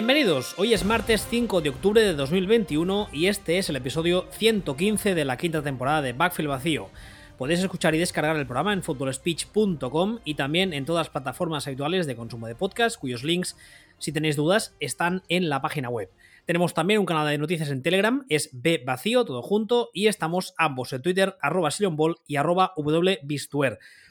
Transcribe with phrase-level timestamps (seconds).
[0.00, 5.14] Bienvenidos, hoy es martes 5 de octubre de 2021 y este es el episodio 115
[5.14, 6.88] de la quinta temporada de Backfield Vacío.
[7.36, 12.06] Podéis escuchar y descargar el programa en footballspeech.com y también en todas las plataformas habituales
[12.06, 13.58] de consumo de podcast, cuyos links,
[13.98, 16.10] si tenéis dudas, están en la página web.
[16.46, 20.54] Tenemos también un canal de noticias en Telegram, es B Vacío, todo junto, y estamos
[20.56, 22.72] ambos en Twitter, arroba Ball y arroba.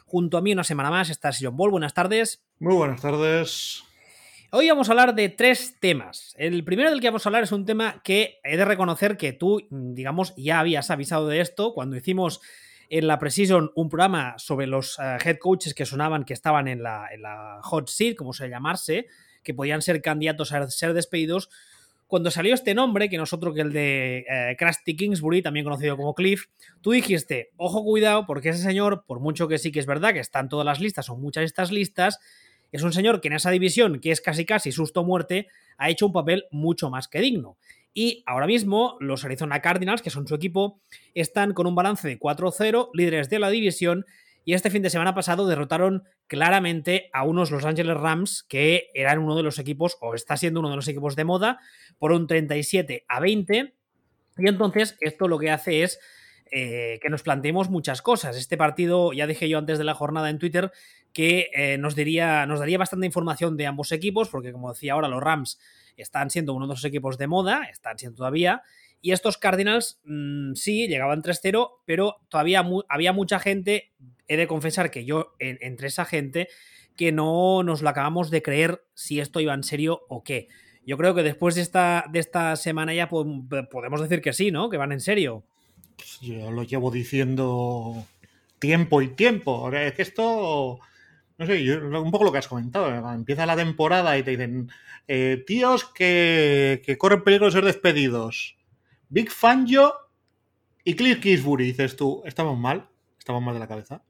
[0.06, 2.44] Junto a mí una semana más está Sion Ball, buenas tardes.
[2.60, 3.89] Muy buenas tardes.
[4.52, 6.34] Hoy vamos a hablar de tres temas.
[6.36, 9.32] El primero del que vamos a hablar es un tema que he de reconocer que
[9.32, 12.42] tú, digamos, ya habías avisado de esto cuando hicimos
[12.90, 16.82] en la Precision un programa sobre los eh, head coaches que sonaban, que estaban en
[16.82, 19.06] la, hot seat, como se llamarse,
[19.44, 21.52] que podían ser candidatos a ser despedidos.
[22.08, 26.16] Cuando salió este nombre, que nosotros que el de eh, Krusty Kingsbury, también conocido como
[26.16, 26.46] Cliff,
[26.82, 30.20] tú dijiste, ojo cuidado, porque ese señor, por mucho que sí que es verdad que
[30.20, 32.18] están todas las listas, son muchas estas listas,
[32.72, 36.06] es un señor que en esa división, que es casi casi susto muerte, ha hecho
[36.06, 37.58] un papel mucho más que digno.
[37.94, 40.80] Y ahora mismo los Arizona Cardinals, que son su equipo,
[41.14, 44.06] están con un balance de 4-0, líderes de la división,
[44.46, 49.20] y este fin de semana pasado derrotaron claramente a unos Los Angeles Rams que eran
[49.20, 51.60] uno de los equipos, o está siendo uno de los equipos de moda,
[51.98, 53.74] por un 37 a 20.
[54.38, 56.00] Y entonces esto lo que hace es
[56.52, 58.36] eh, que nos planteemos muchas cosas.
[58.38, 60.72] Este partido, ya dije yo antes de la jornada en Twitter,
[61.14, 65.08] que eh, nos, diría, nos daría bastante información de ambos equipos, porque como decía ahora,
[65.08, 65.60] los Rams
[65.98, 68.64] están siendo uno de los equipos de moda, están siendo todavía,
[69.02, 73.92] y estos Cardinals mm, sí llegaban 3-0, pero todavía había mucha gente,
[74.28, 76.50] he de confesar que yo entre esa gente,
[76.96, 80.50] que no nos lo acabamos de creer si esto iba en serio o qué.
[80.86, 84.70] Yo creo que después de esta, de esta semana ya podemos decir que sí, ¿no?
[84.70, 85.44] Que van en serio.
[86.22, 88.06] Yo lo llevo diciendo
[88.60, 89.72] tiempo y tiempo.
[89.72, 90.80] Es que esto
[91.40, 92.94] no sé, un poco lo que has comentado.
[92.94, 93.16] ¿eh?
[93.16, 94.70] Empieza la temporada y te dicen,
[95.08, 98.58] eh, tíos que, corren peligro de ser despedidos.
[99.08, 99.94] Big Fangio
[100.84, 101.68] y Cliff Kingsbury.
[101.68, 104.04] Dices tú, estamos mal, estamos mal de la cabeza.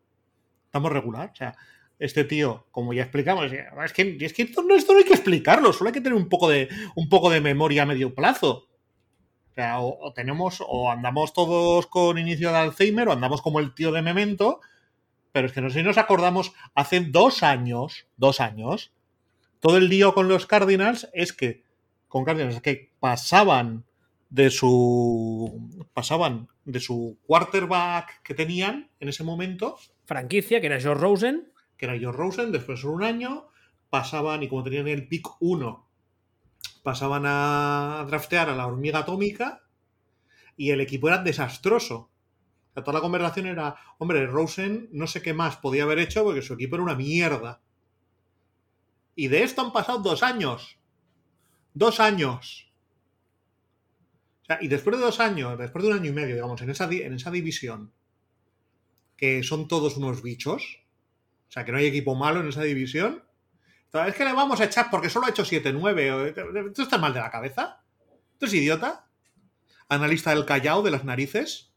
[0.66, 1.30] Estamos regular.
[1.32, 1.56] O sea,
[2.00, 5.72] este tío, como ya explicamos, es que, es que esto, no, esto, hay que explicarlo,
[5.72, 8.68] solo hay que tener un poco de, un poco de memoria a medio plazo.
[9.60, 13.76] O sea, o tenemos, o andamos todos con inicio de Alzheimer, o andamos como el
[13.76, 14.62] tío de Memento,
[15.34, 18.94] pero es que no sé si nos acordamos, hace dos años, dos años,
[19.60, 21.66] todo el lío con los Cardinals es que,
[22.08, 23.84] con Cardinals, que pasaban
[24.30, 29.78] de su, pasaban de su quarterback que tenían en ese momento.
[30.06, 31.52] Franquicia, que era George Rosen.
[31.76, 33.50] Que era George Rosen, después de un año,
[33.90, 35.89] pasaban, y como tenían el pick 1,
[36.90, 39.62] pasaban a draftear a la hormiga atómica
[40.58, 42.10] y el equipo era desastroso
[42.84, 46.54] toda la conversación era, hombre, Rosen no sé qué más podía haber hecho porque su
[46.54, 47.62] equipo era una mierda.
[49.16, 50.80] Y de esto han pasado dos años.
[51.74, 52.72] Dos años.
[54.44, 56.70] O sea, y después de dos años, después de un año y medio, digamos, en
[56.70, 57.92] esa, en esa división,
[59.18, 60.80] que son todos unos bichos,
[61.50, 63.24] o sea, que no hay equipo malo en esa división,
[63.94, 66.68] es que le vamos a echar porque solo ha hecho 7-9.
[66.68, 67.82] ¿Esto está mal de la cabeza?
[68.34, 69.08] ¿Esto es idiota?
[69.88, 71.72] Analista del Callao de las narices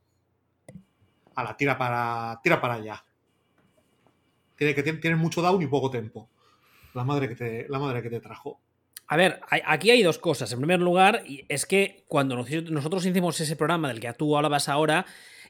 [1.34, 3.05] a la tira para, tira para allá.
[4.56, 6.28] Tiene que tienes mucho down y poco tempo.
[6.95, 8.61] La madre que te, la madre que te trajo.
[9.09, 10.53] A ver, aquí hay dos cosas.
[10.53, 15.06] En primer lugar, es que cuando nosotros hicimos ese programa del que tú hablabas ahora,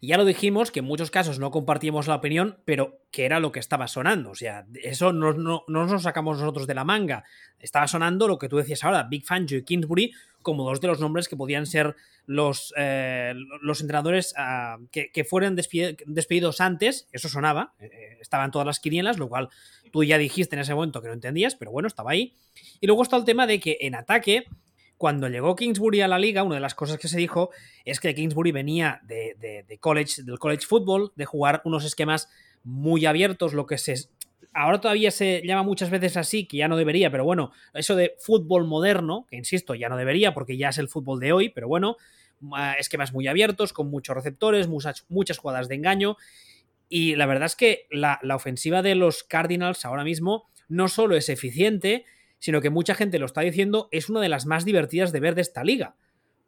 [0.08, 3.52] ya lo dijimos que en muchos casos no compartíamos la opinión, pero que era lo
[3.52, 4.30] que estaba sonando.
[4.30, 7.22] O sea, eso no, no, no nos sacamos nosotros de la manga.
[7.60, 10.12] Estaba sonando lo que tú decías ahora, Big Fangio y Kingsbury,
[10.42, 11.94] como dos de los nombres que podían ser
[12.26, 17.06] los, eh, los entrenadores ah, que, que, fueran despedidos antes.
[17.12, 19.50] Eso sonaba, eh, eh, estaban todas las quinielas, lo cual
[19.92, 22.34] tú ya dijiste en ese momento que no entendías, pero bueno, estaba ahí.
[22.80, 24.46] Y luego está el tema de que en ataque
[25.02, 27.50] cuando llegó Kingsbury a la liga, una de las cosas que se dijo
[27.84, 32.28] es que Kingsbury venía de, college, del college football, de jugar unos esquemas
[32.62, 33.96] muy abiertos, lo que se
[34.54, 38.14] ahora todavía se llama muchas veces así, que ya no debería, pero bueno, eso de
[38.20, 41.66] fútbol moderno, que insisto, ya no debería porque ya es el fútbol de hoy, pero
[41.66, 41.96] bueno,
[42.78, 46.16] esquemas muy abiertos, con muchos receptores, muchas, muchas jugadas de engaño.
[46.88, 51.28] Y la verdad es que la ofensiva de los Cardinals ahora mismo no solo es
[51.28, 52.04] eficiente,
[52.42, 55.36] sino que mucha gente lo está diciendo, es una de las más divertidas de ver
[55.36, 55.94] de esta liga.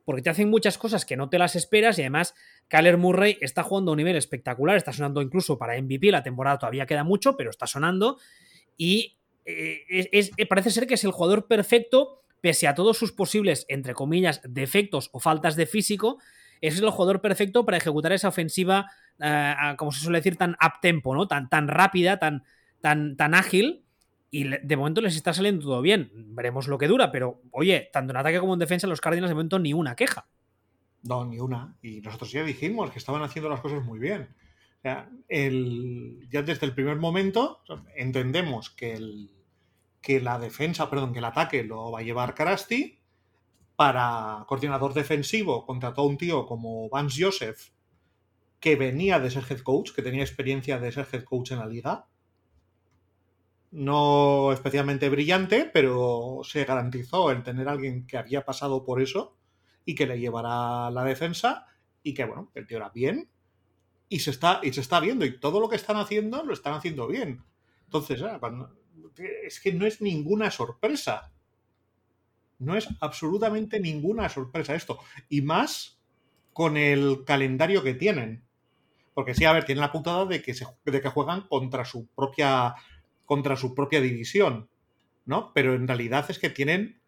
[0.05, 2.35] Porque te hacen muchas cosas que no te las esperas y además
[2.67, 6.59] Kyler Murray está jugando a un nivel espectacular, está sonando incluso para MVP, la temporada
[6.59, 8.19] todavía queda mucho, pero está sonando
[8.77, 13.65] y eh, eh, parece ser que es el jugador perfecto, pese a todos sus posibles,
[13.69, 16.19] entre comillas, defectos o faltas de físico,
[16.61, 20.81] es el jugador perfecto para ejecutar esa ofensiva, eh, como se suele decir, tan up
[20.83, 21.29] tempo, ¿no?
[21.29, 22.43] Tan, tan rápida, tan,
[22.81, 23.84] tan, tan ágil,
[24.35, 26.11] y de momento les está saliendo todo bien.
[26.35, 29.35] Veremos lo que dura, pero oye, tanto en ataque como en defensa, los Cardinals de
[29.37, 30.27] momento ni una queja.
[31.05, 31.77] No, ni una.
[31.83, 34.23] Y nosotros ya dijimos que estaban haciendo las cosas muy bien.
[34.79, 37.61] O sea, ya desde el primer momento
[37.95, 39.31] entendemos que, el,
[40.03, 42.99] que la defensa, perdón, que el ataque lo va a llevar Karasti.
[43.77, 47.71] Para coordinador defensivo contrató a un tío como Vance Joseph,
[48.59, 51.67] que venía de ser head coach, que tenía experiencia de ser head coach en la
[51.67, 52.07] liga
[53.75, 59.37] no especialmente brillante, pero se garantizó el tener a alguien que había pasado por eso
[59.85, 61.67] y que le llevará la defensa
[62.03, 63.29] y que, bueno, el tío era bien
[64.09, 66.75] y se está, y se está viendo y todo lo que están haciendo lo están
[66.75, 67.43] haciendo bien.
[67.87, 68.39] Entonces, ah,
[69.45, 71.33] es que no es ninguna sorpresa.
[72.61, 75.01] No es absolutamente ninguna sorpresa esto.
[75.29, 75.99] Y más
[76.53, 78.45] con el calendario que tienen.
[79.15, 82.07] Porque sí, a ver, tienen la putada de que, se, de que juegan contra su
[82.07, 82.77] propia
[83.25, 84.69] contra su propia división,
[85.25, 85.53] ¿no?
[85.55, 87.01] Pero en realidad es que tienen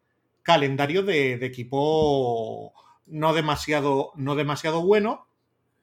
[0.43, 2.73] calendario de, equipo
[3.07, 5.29] no demasiado, no demasiado bueno,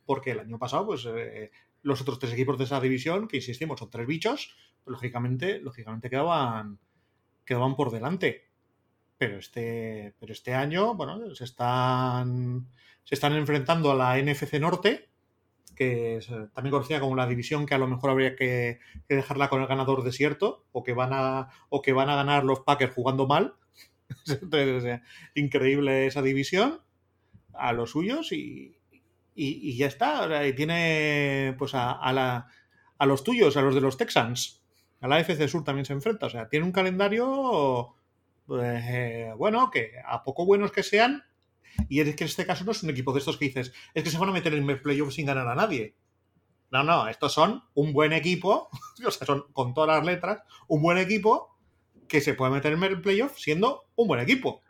[0.05, 1.51] porque el año pasado, pues eh,
[1.81, 6.09] los otros tres equipos de esa división, que insistimos, son tres bichos, pues, lógicamente, lógicamente
[6.09, 6.79] quedaban,
[7.45, 8.49] quedaban por delante.
[9.17, 12.67] Pero este, pero este año, bueno, se están,
[13.03, 15.09] se están enfrentando a la NFC Norte,
[15.75, 19.61] que eh, también conocida como la división que a lo mejor habría que, dejarla con
[19.61, 23.27] el ganador desierto, o que van a, o que van a ganar los Packers jugando
[23.27, 23.55] mal.
[25.35, 26.81] Increíble esa división
[27.53, 28.77] a los suyos y,
[29.35, 30.45] ya está.
[30.47, 32.47] Y tiene pues a, la,
[32.97, 34.63] a los tuyos, a los de los Texans.
[35.01, 36.27] A la FC Sur también se enfrenta.
[36.27, 37.95] O sea, tiene un calendario,
[38.61, 41.23] eh, bueno, que a poco buenos que sean,
[41.89, 44.03] y es que en este caso no es un equipo de estos que dices, es
[44.03, 45.95] que se van a meter en el playoff sin ganar a nadie.
[46.71, 48.69] No, no, estos son un buen equipo,
[49.05, 51.55] o sea, son con todas las letras, un buen equipo
[52.07, 54.61] que se puede meter en el playoff siendo un buen equipo.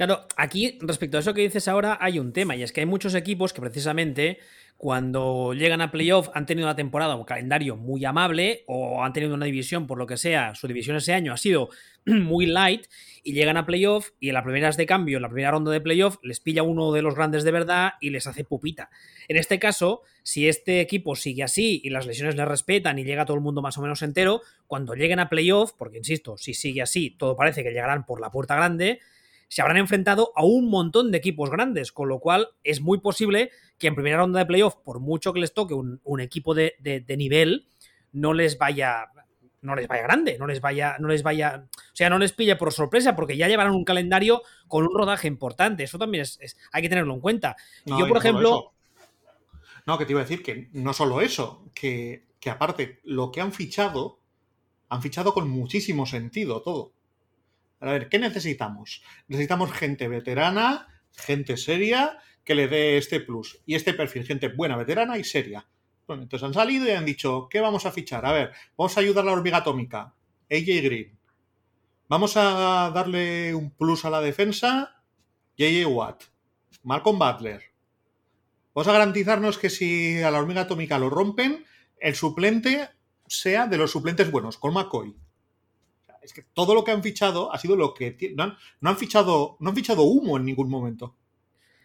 [0.00, 2.86] Claro, aquí respecto a eso que dices ahora hay un tema y es que hay
[2.86, 4.38] muchos equipos que precisamente
[4.78, 9.34] cuando llegan a playoff han tenido una temporada, un calendario muy amable o han tenido
[9.34, 11.68] una división, por lo que sea, su división ese año ha sido
[12.06, 12.86] muy light
[13.22, 15.82] y llegan a playoff y en las primeras de cambio, en la primera ronda de
[15.82, 18.88] playoff, les pilla uno de los grandes de verdad y les hace pupita.
[19.28, 23.26] En este caso, si este equipo sigue así y las lesiones le respetan y llega
[23.26, 26.80] todo el mundo más o menos entero, cuando lleguen a playoff, porque insisto, si sigue
[26.80, 29.00] así, todo parece que llegarán por la puerta grande,
[29.50, 33.50] se habrán enfrentado a un montón de equipos grandes, con lo cual es muy posible
[33.78, 37.66] que en primera ronda de playoff, por mucho que les toque un, equipo de, nivel,
[38.12, 39.08] no les vaya.
[39.62, 42.56] No les vaya grande, no les vaya, no les vaya, o sea, no les pille
[42.56, 45.82] por sorpresa, porque ya llevarán un calendario con un rodaje importante.
[45.82, 47.56] Eso también es, hay que tenerlo en cuenta.
[47.84, 48.72] Y yo, por ejemplo.
[49.84, 53.42] No, que te iba a decir que no solo eso, que, que aparte, lo que
[53.42, 54.20] han fichado,
[54.88, 56.94] han fichado con muchísimo sentido todo.
[57.80, 59.02] A ver, ¿qué necesitamos?
[59.26, 64.76] Necesitamos gente veterana, gente seria, que le dé este plus y este perfil, gente buena,
[64.76, 65.66] veterana y seria.
[66.06, 68.26] Bueno, entonces han salido y han dicho, ¿qué vamos a fichar?
[68.26, 70.14] A ver, vamos a ayudar a la hormiga atómica,
[70.50, 71.18] AJ Green.
[72.08, 75.02] Vamos a darle un plus a la defensa,
[75.56, 76.24] JJ Watt,
[76.82, 77.62] Malcolm Butler.
[78.74, 81.64] Vamos a garantizarnos que si a la hormiga atómica lo rompen,
[81.98, 82.90] el suplente
[83.26, 85.14] sea de los suplentes buenos, con McCoy
[86.22, 89.70] es que todo lo que han fichado ha sido lo que no han, fichado no
[89.70, 91.16] han fichado humo en ningún momento.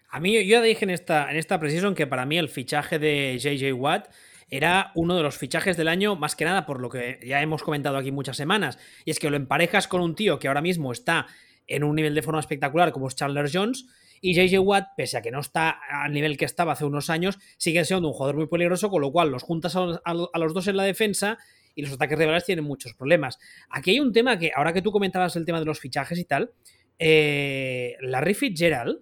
[0.09, 2.99] A mí yo ya dije en esta en esta precisión que para mí el fichaje
[2.99, 4.07] de JJ Watt
[4.49, 7.63] era uno de los fichajes del año, más que nada por lo que ya hemos
[7.63, 10.91] comentado aquí muchas semanas, y es que lo emparejas con un tío que ahora mismo
[10.91, 11.25] está
[11.67, 13.87] en un nivel de forma espectacular como es Chandler Jones,
[14.21, 17.39] y JJ Watt, pese a que no está al nivel que estaba hace unos años,
[17.57, 20.77] sigue siendo un jugador muy peligroso, con lo cual los juntas a los dos en
[20.77, 21.37] la defensa
[21.75, 23.37] y los ataques rivales tienen muchos problemas.
[23.69, 26.25] Aquí hay un tema que, ahora que tú comentabas el tema de los fichajes y
[26.25, 26.51] tal,
[26.97, 28.99] eh, Larry Fitzgerald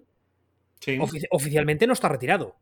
[1.30, 2.56] oficialmente no está retirado.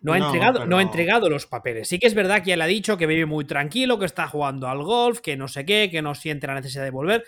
[0.00, 1.88] No ha, entregado, no ha entregado los papeles.
[1.88, 4.68] Sí que es verdad que él ha dicho que vive muy tranquilo, que está jugando
[4.68, 7.24] al golf, que no sé qué, que no siente la necesidad de volver.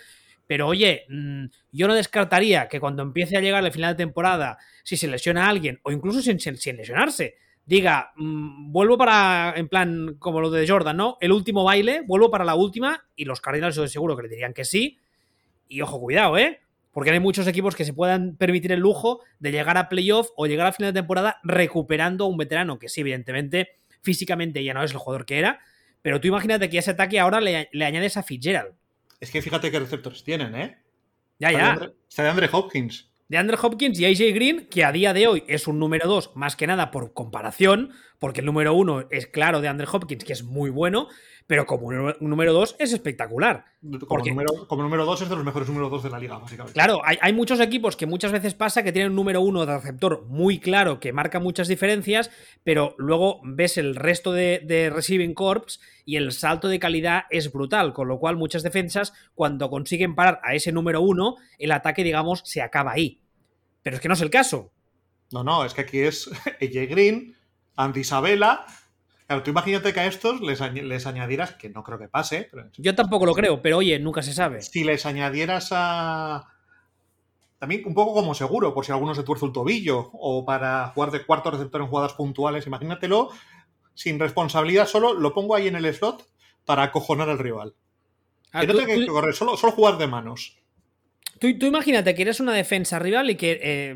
[0.47, 4.57] Pero oye, mm, yo no descartaría que cuando empiece a llegar el final de temporada,
[4.83, 6.37] si se lesiona a alguien, o incluso sin
[6.77, 7.35] lesionarse,
[7.75, 11.17] diga, mm, vuelvo para, en plan, como lo de Jordan, ¿no?
[11.21, 14.53] El último baile, vuelvo para la última, y los Cardinals yo seguro que le dirían
[14.53, 14.99] que sí.
[15.69, 16.59] Y ojo, cuidado, ¿eh?
[16.91, 20.47] Porque hay muchos equipos que se puedan permitir el lujo de llegar a playoff o
[20.47, 23.69] llegar a final de temporada recuperando a un veterano que sí, evidentemente,
[24.01, 25.61] físicamente ya no es el jugador que era.
[26.01, 28.73] Pero tú imagínate que a ese ataque ahora le, añades a Fitzgerald.
[29.21, 30.77] Es que fíjate qué receptores tienen, ¿eh?
[31.39, 31.91] Ya, ya.
[32.09, 35.45] está de Andre Hopkins de Andrew Hopkins y AJ Green, que a día de hoy
[35.47, 39.61] es un número 2, más que nada por comparación, porque el número uno es claro
[39.61, 41.07] de Andrew Hopkins, que es muy bueno,
[41.47, 43.65] pero como número dos es espectacular.
[44.07, 46.73] Como, número, como número dos es de los mejores números dos de la liga, básicamente.
[46.73, 50.23] Claro, hay, muchos equipos que muchas veces pasa que tienen un número uno de receptor
[50.27, 52.29] muy claro, que marca muchas diferencias,
[52.63, 57.51] pero luego ves el resto de, de receiving corps y el salto de calidad es
[57.51, 62.03] brutal, con lo cual muchas defensas, cuando consiguen parar a ese número uno, el ataque,
[62.03, 63.19] digamos, se acaba ahí.
[63.81, 64.71] Pero es que no es el caso.
[65.31, 66.29] No, no, es que aquí es
[66.61, 67.35] AJ Green,
[67.83, 68.65] Andy Isabella.
[69.27, 72.49] Claro, tú imagínate que a estos les, les añadieras, que no creo que pase.
[72.77, 74.61] Yo tampoco lo creo, pero oye, nunca se sabe.
[74.61, 76.47] Si les añadieras a.
[77.57, 81.11] También un poco como seguro, por si alguno se tuerce el tobillo, o para jugar
[81.11, 83.29] de cuarto receptor en jugadas puntuales, imagínatelo,
[83.93, 86.27] sin responsabilidad, solo lo pongo ahí en el slot
[86.65, 87.75] para acojonar al rival.
[88.51, 90.57] Ah, que no tenga que correr, solo, solo jugar de manos.
[91.39, 93.95] Tú, imagínate que eres una defensa rival y que eh,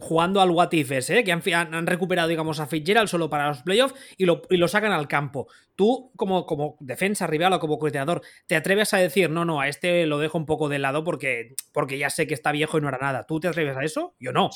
[0.00, 3.94] jugando al What If ese, que han, recuperado, digamos, a Fitzgerald solo para los playoffs
[4.16, 5.48] y lo, y lo sacan al campo.
[5.76, 9.68] Tú, como, como defensa rival o como coordinador, ¿te atreves a decir, no, no, a
[9.68, 12.80] este lo dejo un poco de lado porque, porque ya sé que está viejo y
[12.80, 13.24] no hará nada?
[13.26, 14.14] ¿Tú te atreves a eso?
[14.20, 14.50] Yo no.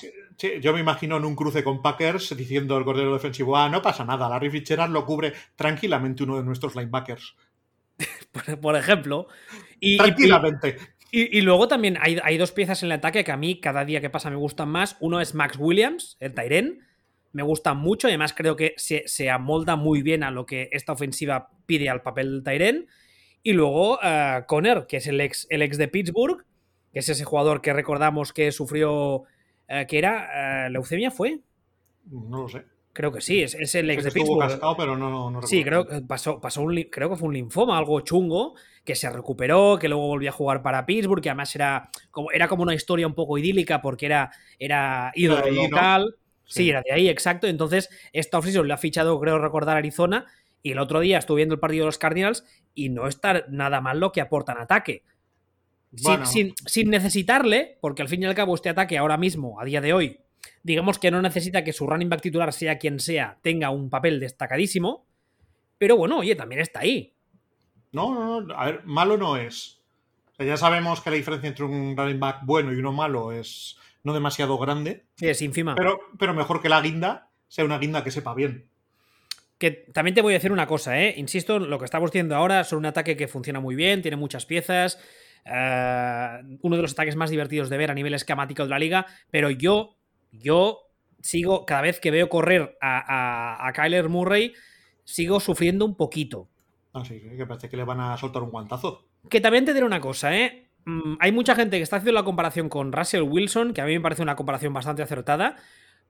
[0.61, 4.04] yo me imagino en un cruce con Packers diciendo el cordero defensivo, ah, no pasa
[4.04, 7.35] nada, Larry Fitzgerald lo cubre tranquilamente uno de nuestros linebackers.
[8.61, 9.28] por ejemplo.
[9.80, 10.76] Y, Tranquilamente.
[10.78, 14.11] Y, luego también hay, dos piezas en el ataque que a mí cada día que
[14.11, 14.97] pasa me gustan más.
[15.00, 16.81] Uno es Max Williams, el Tyren.
[17.33, 20.93] Me gusta mucho y además creo que se, amolda muy bien a lo que esta
[20.93, 22.87] ofensiva pide al papel del Tyren.
[23.43, 26.45] Y luego uh, Conner, que es el ex, el ex de Pittsburgh,
[26.93, 29.25] que es ese jugador que recordamos que sufrió,
[29.69, 31.41] eh, que era uh, leucemia, ¿fue?
[32.11, 32.65] No lo sé.
[32.99, 34.59] Creo que sí, es, el ex de Pittsburgh.
[34.76, 38.57] pero no, sí, creo que pasó, pasó un, creo que fue un linfoma, algo chungo,
[38.83, 42.49] que se recuperó, que luego volvió a jugar para Pittsburgh, que además era como, era
[42.49, 46.17] como una historia un poco idílica porque era, era ídolo local.
[46.45, 46.71] Sí.
[46.71, 47.47] era de ahí, exacto.
[47.47, 50.26] Entonces, esta offseason le ha fichado, creo recordar, Arizona.
[50.64, 53.81] Y el otro día estuve viendo el partido de los Cardinals y no está nada
[53.81, 55.05] mal lo que aportan ataque.
[56.25, 59.81] sin, sin, necesitarle, porque al fin y al cabo este ataque ahora mismo, a día
[59.81, 60.21] de hoy,
[60.62, 64.21] digamos que no necesita que su running back titular, sea quien sea, tenga un papel
[64.21, 65.07] destacadísimo.
[65.78, 67.14] Pero bueno, oye, también está ahí.
[67.92, 68.54] No, no, no.
[68.54, 69.80] A ver, malo no es.
[70.38, 74.12] ya sabemos que la diferencia entre un running back bueno y uno malo es no
[74.12, 75.04] demasiado grande.
[75.16, 75.75] Sí, es ínfima.
[75.75, 78.68] Pero, pero mejor que la guinda sea una guinda que sepa bien.
[79.59, 81.14] Que también te voy a decir una cosa, ¿eh?
[81.16, 84.47] Insisto, lo que estamos viendo ahora son un ataque que funciona muy bien, tiene muchas
[84.47, 85.00] piezas.
[85.45, 89.07] Eh, uno de los ataques más divertidos de ver a nivel esquemático de la liga.
[89.30, 89.98] Pero yo
[90.32, 90.88] yo
[91.20, 94.54] sigo, cada vez que veo correr a, Kyler Murray,
[95.04, 96.49] sigo sufriendo un poquito.
[96.92, 99.04] Ah, sí, que parece que le van a soltar un guantazo.
[99.28, 100.70] Que también te diré una cosa, ¿eh?
[100.85, 103.92] Mm, hay mucha gente que está haciendo la comparación con Russell Wilson, que a mí
[103.92, 105.56] me parece una comparación bastante acertada,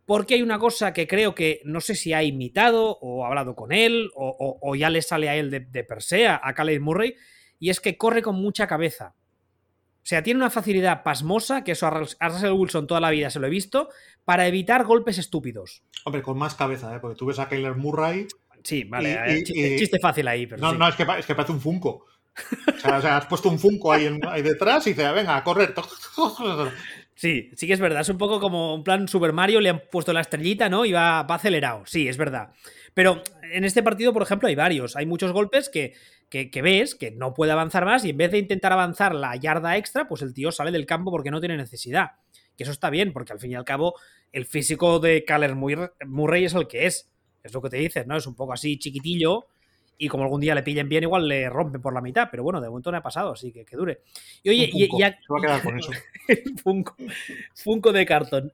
[0.04, 3.54] porque hay una cosa que creo que no sé si ha imitado o ha hablado
[3.54, 7.14] con él o, ya le sale a él de, de per se, a Kyler Murray,
[7.58, 9.14] y es que corre con mucha cabeza.
[10.08, 13.38] O sea, tiene una facilidad pasmosa, que eso a Russell Wilson toda la vida se
[13.40, 13.90] lo he visto,
[14.24, 15.82] para evitar golpes estúpidos.
[16.02, 16.98] Hombre, con más cabeza, ¿eh?
[16.98, 18.26] porque tú ves a Kyler Murray.
[18.64, 20.46] Sí, vale, eh, chiste, fácil ahí.
[20.46, 22.06] Pero no, no, es que, es que parece un Funko.
[22.06, 24.08] O sea, has puesto un Funko ahí,
[24.42, 25.74] detrás y dice, venga, a correr.
[27.14, 28.02] Sí, sí que es verdad.
[28.02, 30.84] Es un poco como un plan Super Mario, le han puesto la estrellita, ¿no?
[30.84, 31.82] Y va, va acelerado.
[31.84, 32.52] Sí, es verdad.
[32.94, 33.22] Pero
[33.52, 34.96] en este partido, por ejemplo, hay varios.
[34.96, 35.94] Hay muchos golpes que
[36.28, 39.76] que, ves que no puede avanzar más y en vez de intentar avanzar la yarda
[39.76, 42.12] extra, pues el tío sale del campo porque no tiene necesidad.
[42.56, 43.94] Que eso está bien, porque al fin y al cabo
[44.32, 47.10] el físico de Kyler Murray es el que es.
[47.42, 48.16] Es lo que te dices, ¿no?
[48.16, 49.46] Es un poco así chiquitillo
[49.98, 52.60] y como algún día le pillen bien, igual le rompen por la mitad, pero bueno,
[52.60, 54.02] de momento no ha pasado, así que que dure.
[54.44, 55.10] Y oye, y, ya...
[55.10, 55.90] Se va a quedar con eso.
[56.62, 56.96] Funko,
[57.54, 58.52] Funko de cartón.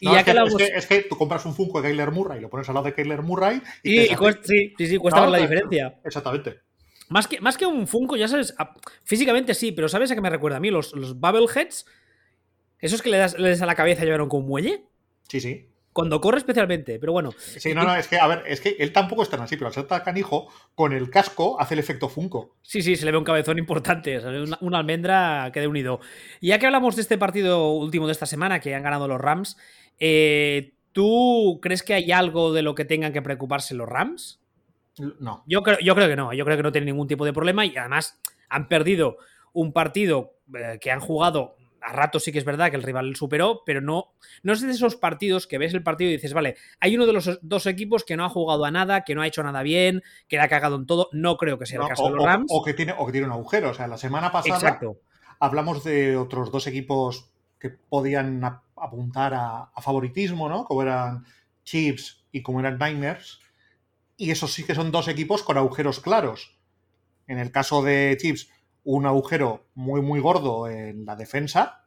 [0.00, 2.48] y ya es, que, es, que, tú compras un Funko de Kyler Murray y lo
[2.48, 4.06] pones al lado de Kyler Murray y,
[4.42, 5.98] sí, sí, sí, cuesta ver la diferencia.
[6.02, 6.60] Exactamente.
[7.10, 8.54] Más que, más que un Funko, ya sabes,
[9.04, 10.70] físicamente sí, pero ¿sabes a qué me recuerda a mí?
[10.70, 11.86] Los, los Bubbleheads,
[12.80, 14.84] esos que le das, le das a la cabeza y llevaron con muelle.
[15.28, 15.68] Sí, sí.
[15.98, 17.32] Cuando corre especialmente, pero bueno.
[17.36, 19.66] Sí, no, no, es que, a ver, es que él tampoco es tan así, pero
[19.66, 22.54] al ser tan canijo, con el casco hace el efecto Funko.
[22.62, 24.16] Sí, sí, se le ve un cabezón importante,
[24.60, 25.98] una, almendra que de unido.
[26.40, 29.20] Y ya que hablamos de este partido último de esta semana, que han ganado los
[29.20, 29.56] Rams,
[29.98, 34.40] eh, ¿tú crees que hay algo de lo que tengan que preocuparse los Rams?
[35.18, 35.42] No.
[35.48, 36.32] Yo creo, yo creo que no.
[36.32, 39.16] Yo creo que no tiene ningún tipo de problema y además han perdido
[39.52, 43.16] un partido eh, que han jugado a rato sí que es verdad que el rival
[43.16, 46.56] superó, pero no, no es de esos partidos que ves el partido y dices, vale,
[46.80, 49.26] hay uno de los dos equipos que no ha jugado a nada, que no ha
[49.26, 51.08] hecho nada bien, que le ha cagado en todo.
[51.12, 52.46] No creo que sea el caso de los Rams.
[52.50, 53.70] O, que tiene, o que tiene un agujero.
[53.70, 54.80] O sea, la semana pasada
[55.40, 58.42] hablamos de otros dos equipos que podían
[58.76, 60.64] apuntar a, a favoritismo, ¿no?
[60.64, 61.24] Como eran
[61.64, 63.40] Chiefs y como eran Niners,
[64.16, 66.56] y esos sí que son dos equipos con agujeros claros.
[67.26, 68.48] En el caso de Chiefs,
[68.90, 71.84] un agujero muy, muy gordo en la defensa.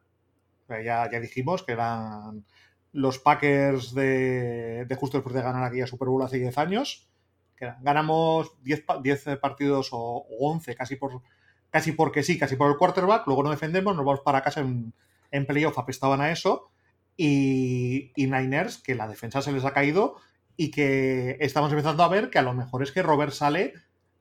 [0.70, 2.46] Ya, ya dijimos que eran
[2.92, 7.10] los Packers de, justo después de ganar aquella Super Bowl hace 10 años.
[7.56, 11.24] Que ganamos 10, 10 partidos o, 11, casi por
[11.72, 14.94] casi porque sí, casi por el quarterback, luego no defendemos, nos vamos para casa en,
[15.32, 16.70] en playoff, apestaban a eso.
[17.18, 20.18] Y, y Niners, que la defensa se les ha caído
[20.56, 23.74] y que estamos empezando a ver que a lo mejor es que Robert Sale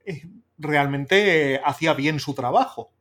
[0.07, 0.23] eh,
[0.61, 2.93] realmente hacía bien su trabajo.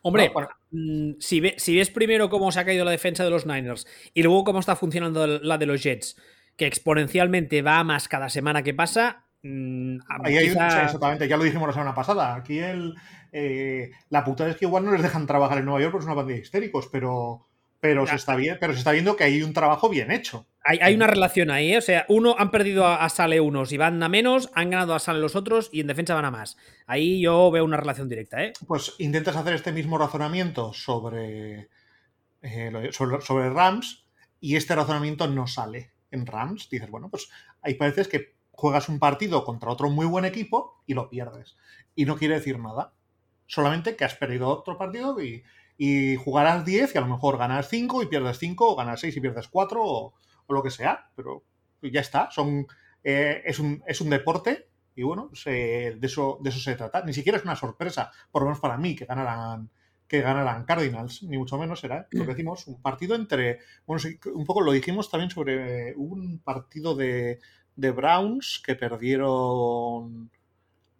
[0.00, 0.32] Hombre,
[0.70, 4.44] mm, si, ves primero cómo se ha caído la defensa de los Niners y luego
[4.44, 6.16] cómo está funcionando la de los Jets,
[6.56, 9.26] que exponencialmente va a más cada semana que pasa.
[9.42, 12.34] Mm, Ahí hay exactamente, ya lo dijimos la semana pasada.
[12.34, 12.94] Aquí el,
[13.32, 16.06] eh, la puta es que igual no les dejan trabajar en Nueva York porque es
[16.06, 17.46] una pandilla de histéricos, pero,
[17.80, 20.46] pero, se está pero se está viendo que hay un trabajo bien hecho.
[20.64, 21.78] Hay, una relación ahí, ¿eh?
[21.78, 25.00] o sea, uno han perdido a, Sale unos y van a menos, han ganado a
[25.00, 26.56] Sale los otros y en defensa van a más.
[26.86, 28.52] Ahí yo veo una relación directa, ¿eh?
[28.68, 31.68] Pues intentas hacer este mismo razonamiento sobre,
[32.42, 34.04] eh, sobre, Rams
[34.40, 36.70] y este razonamiento no sale en Rams.
[36.70, 37.28] Dices, bueno, pues
[37.60, 41.56] hay veces que juegas un partido contra otro muy buen equipo y lo pierdes.
[41.96, 42.94] Y no quiere decir nada.
[43.46, 45.42] Solamente que has perdido otro partido y,
[45.76, 49.16] y jugarás 10 y a lo mejor ganas 5 y pierdes 5 o ganas 6
[49.16, 50.14] y pierdes 4 o
[50.46, 51.42] o lo que sea, pero
[51.82, 52.66] ya está, son,
[53.02, 57.02] eh, es, un, es un deporte y bueno, de, eso, de eso se trata.
[57.04, 59.70] Ni siquiera es una sorpresa, por lo menos para mí, que ganaran
[60.06, 64.02] que ganaran Cardinals, ni mucho menos era lo que decimos, un partido entre, bueno,
[64.34, 67.40] un poco lo dijimos también sobre un partido de,
[67.76, 70.30] de Browns que perdieron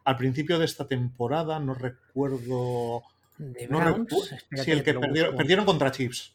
[0.04, 3.02] al principio de esta temporada, no recuerdo...
[3.68, 4.06] no
[4.56, 6.34] sí, el que perdieron, perdieron contra Chiefs.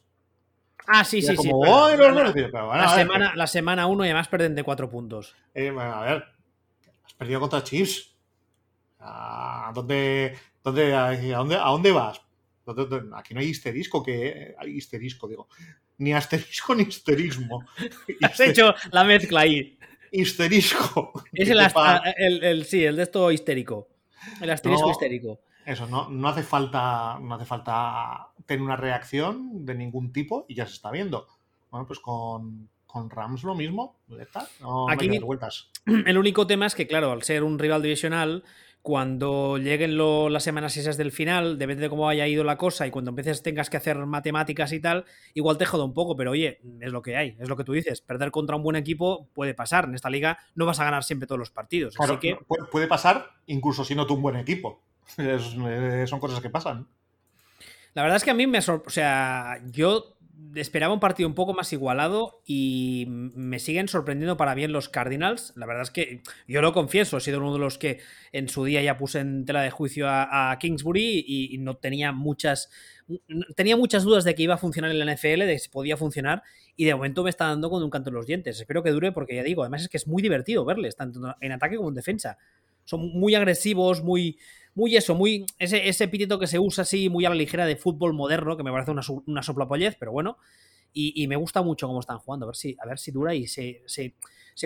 [0.90, 1.50] Ah, sí, sí, sí.
[1.50, 5.34] la, semana, la semana 1 y además perden de 4 puntos.
[5.54, 6.24] Eh, a ver,
[7.04, 8.16] has perdido contra Chiefs.
[8.98, 12.22] ¿A dónde, dónde, a, dónde, a dónde vas?
[13.14, 15.48] Aquí no hay histerisco, que hay histerisco, digo.
[15.98, 17.66] Ni asterisco ni histerismo.
[18.22, 19.78] Has hecho la mezcla ahí.
[20.10, 21.12] Histerisco.
[21.34, 23.88] Es el, el, sí, el de esto histérico.
[24.40, 25.40] El asterisco histérico.
[25.68, 30.54] Eso, no, no, hace falta, no hace falta tener una reacción de ningún tipo y
[30.54, 31.26] ya se está viendo.
[31.70, 32.70] Bueno, pues con,
[33.10, 33.98] Rams lo mismo,
[34.62, 35.70] No, Aquí vueltas.
[36.06, 38.44] El único tema es que, claro, al ser un rival divisional,
[38.80, 39.98] cuando lleguen
[40.32, 43.42] las semanas esas del final, depende de cómo haya ido la cosa y cuando empieces
[43.42, 45.04] tengas que hacer matemáticas y tal,
[45.34, 47.74] igual te joda un poco, pero oye, es lo que hay, es lo que tú
[47.74, 48.00] dices.
[48.00, 49.84] Perder contra un buen equipo puede pasar.
[49.84, 51.94] En esta liga no vas a ganar siempre todos los partidos.
[52.00, 52.38] así que...
[52.70, 54.80] Puede pasar incluso siendo tú un buen equipo.
[55.18, 56.86] Eh, son cosas que pasan.
[57.94, 60.18] La verdad es que a mí me O sea, yo
[60.54, 65.52] esperaba un partido un poco más igualado y me siguen sorprendiendo para bien los Cardinals.
[65.56, 68.00] La verdad es que yo lo confieso, he sido uno de los que
[68.32, 72.70] en su día ya puse en tela de juicio a, Kingsbury y, no tenía muchas
[73.56, 76.42] tenía muchas dudas de que iba a funcionar en la NFL, de si podía funcionar
[76.76, 78.60] y de momento me está dando con un canto en los dientes.
[78.60, 81.52] Espero que dure porque ya digo, además es que es muy divertido verles tanto en
[81.52, 82.38] ataque como en defensa.
[82.84, 84.38] Son muy agresivos, muy
[84.78, 87.74] muy eso, muy ese, ese epíteto que se usa así muy a la ligera de
[87.74, 90.38] fútbol moderno, que me parece una, una soplapollez, pero bueno.
[90.94, 93.46] Y, me gusta mucho cómo están jugando, a ver si, a ver si dura y
[93.46, 94.14] se, se,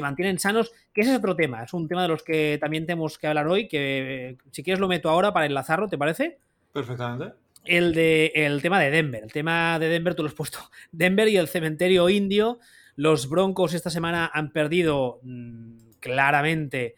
[0.00, 3.18] mantienen sanos, que ese es otro tema, es un tema de los que también tenemos
[3.18, 6.38] que hablar hoy, que si quieres lo meto ahora para enlazarlo, ¿te parece?
[6.72, 7.34] Perfectamente.
[7.64, 10.58] El, de, el tema de Denver, el tema de Denver tú lo has puesto,
[10.92, 12.60] Denver y el cementerio indio,
[12.96, 16.94] los Broncos esta semana han perdido mm, claramente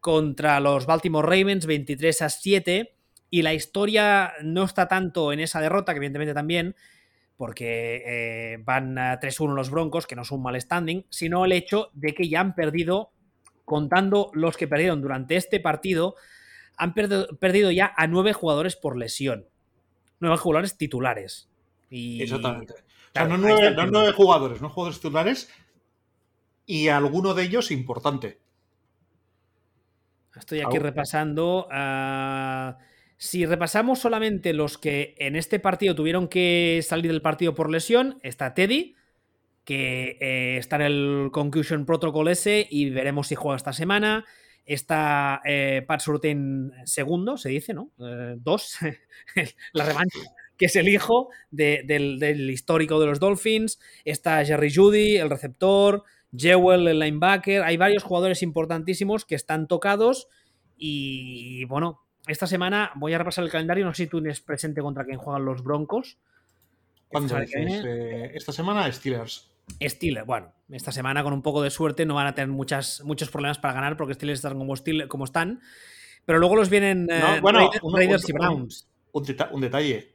[0.00, 2.94] contra los Baltimore Ravens 23 a 7
[3.30, 6.76] y la historia no está tanto en esa derrota, que evidentemente también,
[7.36, 11.52] porque eh, van a 3-1 los Broncos, que no es un mal standing, sino el
[11.52, 13.12] hecho de que ya han perdido,
[13.64, 16.14] contando los que perdieron durante este partido,
[16.76, 19.46] han perdido, ya a nueve jugadores por lesión.
[20.20, 21.50] Nueve jugadores titulares.
[21.90, 22.74] Y, Exactamente.
[23.14, 25.50] no, nueve, jugadores, no jugadores titulares
[26.66, 28.38] y alguno de ellos importante.
[30.38, 31.68] Estoy aquí repasando.
[31.70, 32.78] Ah,
[33.16, 38.20] si repasamos solamente los que en este partido tuvieron que salir del partido por lesión,
[38.22, 38.94] está Teddy,
[39.64, 44.24] que eh, está en el Concussion Protocol S y veremos si juega esta semana.
[44.64, 47.90] Está eh, Pat Surtain segundo, se dice, ¿no?
[47.98, 48.78] Eh, dos,
[49.72, 50.20] la revancha,
[50.56, 53.80] que es el hijo del, del, histórico de los Dolphins.
[54.04, 56.04] Está Jerry Judy, el receptor.
[56.36, 60.28] Jewel, el linebacker, hay varios jugadores importantísimos que están tocados
[60.76, 64.80] y bueno, esta semana voy a repasar el calendario, no sé si tú tienes presente
[64.80, 66.18] contra quién juegan los Broncos.
[67.08, 67.50] ¿Cuándo es?
[67.54, 69.50] Eh, esta semana Steelers.
[69.82, 73.30] Steelers, bueno, esta semana con un poco de suerte no van a tener muchas, muchos
[73.30, 74.74] problemas para ganar porque Steelers están como,
[75.08, 75.60] como están.
[76.24, 77.60] Pero luego los vienen eh, bueno,
[77.94, 78.88] Raiders, un, y Browns.
[79.12, 80.14] Un, detalle.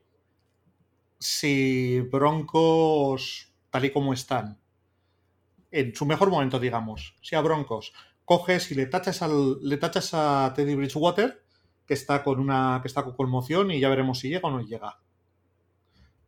[1.17, 4.59] Si Broncos, tal y como están,
[5.73, 7.93] en su mejor momento, digamos, si a Broncos
[8.25, 11.43] coges y le tachas, al, le tachas a Teddy Bridgewater,
[11.85, 14.61] que está con una que está con conmoción y ya veremos si llega o no
[14.61, 14.99] llega.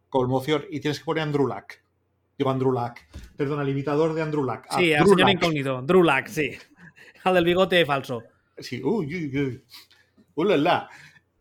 [0.09, 1.73] Conmoción y tienes que poner a Andrew Luck.
[2.37, 2.97] Digo Andrew Luck.
[3.37, 4.65] Perdón, al imitador de Andrew Luck.
[4.75, 5.81] Sí, al señor incógnito.
[5.83, 6.51] Drew Luck, sí.
[7.23, 8.23] Al del bigote falso.
[8.57, 9.63] Sí, uy, uy, uy.
[10.35, 10.89] Ulala.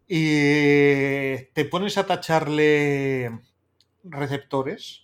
[0.06, 3.40] Y te pones a tacharle
[4.02, 5.03] receptores,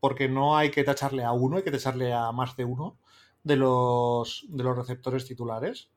[0.00, 2.98] porque no hay que tacharle a uno, hay que tacharle a más de uno
[3.42, 5.90] de los, de los receptores titulares.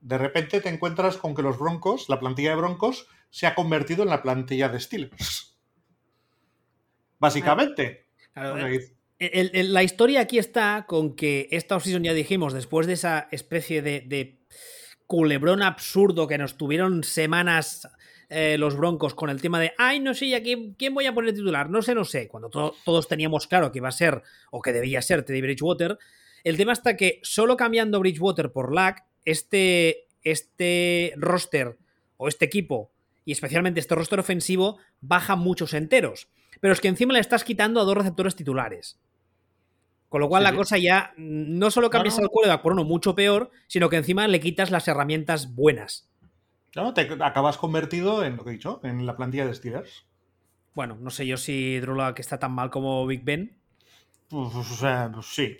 [0.00, 4.02] De repente te encuentras con que los Broncos, la plantilla de Broncos, se ha convertido
[4.02, 5.56] en la plantilla de Steelers.
[7.18, 8.06] Básicamente.
[8.34, 14.38] la historia aquí está con que esta offseason ya dijimos, después de esa especie de,
[15.06, 17.88] culebrón absurdo que nos tuvieron semanas
[18.28, 21.14] eh, los Broncos con el tema de, ay, no sé, ya quién, quién voy a
[21.14, 24.60] poner titular, no sé, no sé, cuando todos teníamos claro que iba a ser o
[24.60, 25.98] que debía ser Teddy Bridgewater,
[26.44, 31.78] el tema está que solo cambiando Bridgewater por Lack, este, este roster
[32.16, 32.90] o este equipo,
[33.24, 36.28] y especialmente este roster ofensivo, baja muchos enteros.
[36.60, 38.98] Pero es que encima le estás quitando a dos receptores titulares.
[40.08, 43.50] Con lo cual la cosa ya no solo cambias el cuero por uno mucho peor,
[43.66, 46.08] sino que encima le quitas las herramientas buenas.
[46.74, 50.06] No, te acabas convertido en lo que he dicho, en la plantilla de Steelers.
[50.74, 53.56] Bueno, no sé yo si Drula que está tan mal como Big Ben.
[54.28, 55.56] Pues, o sea, pues sí.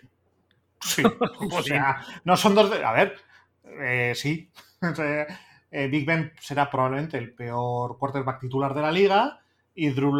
[0.81, 1.03] Sí.
[1.53, 2.85] o sea, no son dos de.
[2.85, 3.17] A ver,
[3.65, 4.51] eh, sí.
[5.71, 9.41] Eh, Big Ben será probablemente el peor quarterback titular de la liga
[9.75, 10.13] y Drew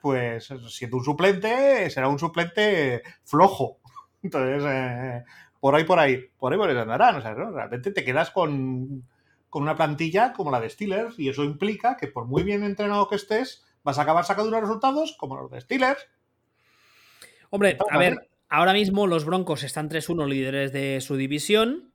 [0.00, 3.78] pues siendo un suplente, será un suplente flojo.
[4.22, 5.24] Entonces, eh,
[5.60, 7.16] por ahí, por ahí, por ahí, por ahí andarán.
[7.16, 9.04] O sea, realmente te quedas con,
[9.62, 13.16] una plantilla como la de Steelers y eso implica que por muy bien entrenado que
[13.16, 16.06] estés, vas a acabar sacando unos resultados como los de Steelers.
[17.50, 21.92] Hombre, a ver, ahora mismo los Broncos están 3-1 líderes de su división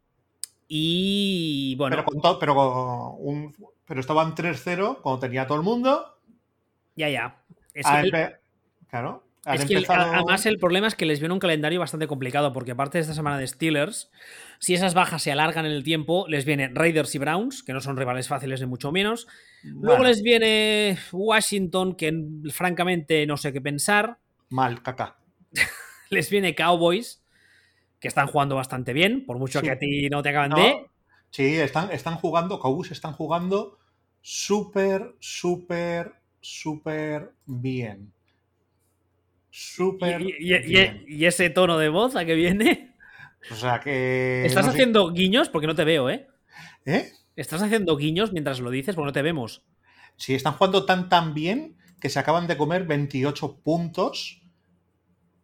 [0.68, 2.04] y bueno...
[2.08, 3.20] Pero, pero,
[3.86, 6.20] pero estaban 3-0 cuando tenía todo el mundo
[7.00, 7.42] ya, ya.
[7.74, 7.86] Es
[8.90, 9.24] claro.
[9.46, 13.14] Además el problema es que les viene un calendario bastante complicado porque aparte de esta
[13.14, 14.12] semana de Steelers,
[14.60, 17.82] si esas bajas se alargan en el tiempo, les viene Raiders y Browns, que no
[17.82, 19.28] son rivales fáciles ni mucho menos.
[19.64, 22.14] Luego les viene Washington, que
[22.52, 24.20] francamente no sé qué pensar.
[24.50, 25.18] Mal, caca.
[26.10, 27.24] les viene Cowboys,
[28.00, 30.86] que están jugando bastante bien, por mucho que a ti no te acaban de...
[31.32, 33.78] Sí, están, están jugando, Cowboys están jugando
[34.22, 38.12] súper, súper, súper bien.
[39.52, 40.56] Súper ¿Y,
[41.08, 42.96] y, ese tono de voz a qué viene?
[43.52, 44.46] O sea que.
[44.46, 45.50] ¿Estás haciendo guiños?
[45.50, 46.28] Porque no te veo, ¿eh?
[46.86, 47.12] ¿Eh?
[47.36, 48.96] ¿Estás haciendo guiños mientras lo dices?
[48.96, 49.64] Porque no te vemos.
[50.18, 54.42] Sí, están jugando tan tan bien que se acaban de comer 28 puntos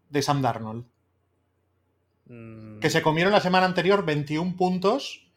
[0.09, 0.85] de Sam Darnold.
[2.25, 2.79] Mm.
[2.79, 5.31] Que se comieron la semana anterior 21 puntos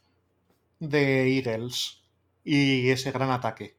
[0.79, 2.03] de Eagles.
[2.45, 3.77] Y ese gran ataque.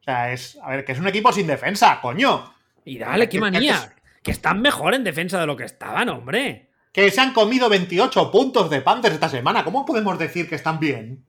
[0.00, 0.58] O sea, es.
[0.62, 2.55] A ver, que es un equipo sin defensa, coño.
[2.86, 3.94] Y dale, qué manía.
[4.22, 6.70] Que, están mejor en defensa de lo que estaban, hombre.
[6.92, 9.62] Que se han comido 28 puntos de Panthers esta semana.
[9.62, 11.26] ¿Cómo podemos decir que están bien?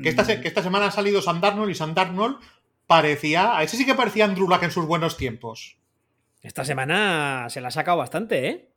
[0.00, 0.40] Que esta, mm.
[0.40, 2.38] que esta semana ha salido Sam Darnold y Sam Darnold
[2.86, 3.58] parecía.
[3.58, 5.78] A ese sí que parecía Andrew Luck en sus buenos tiempos.
[6.42, 8.70] Esta semana se la ha sacado bastante, ¿eh?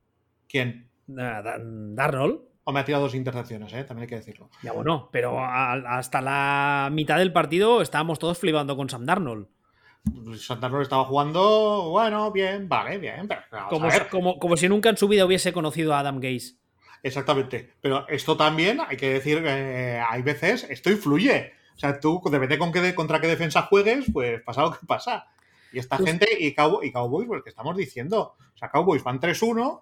[0.48, 0.90] ¿Quién?
[1.06, 3.84] Darnold me ha tirado dos intercepciones, ¿eh?
[3.84, 4.50] también hay que decirlo.
[4.64, 9.48] Ya bueno, pero hasta la mitad del partido estábamos todos flipando con Sam Darnold.
[10.04, 13.28] Darnold estaba jugando, bueno, bien, vale, bien.
[13.70, 16.56] como, si nunca en su vida hubiese conocido a Adam Gaze.
[17.04, 17.74] Exactamente.
[17.82, 21.54] Pero esto también, hay que decir que hay veces, esto influye.
[21.76, 25.28] O sea, tú, depende con qué, contra qué defensa juegues, pues pasa lo que pasa.
[25.72, 28.36] Y esta pues gente, y, Cowboys, pues que estamos diciendo.
[28.54, 29.82] O sea, Cowboys van 3-1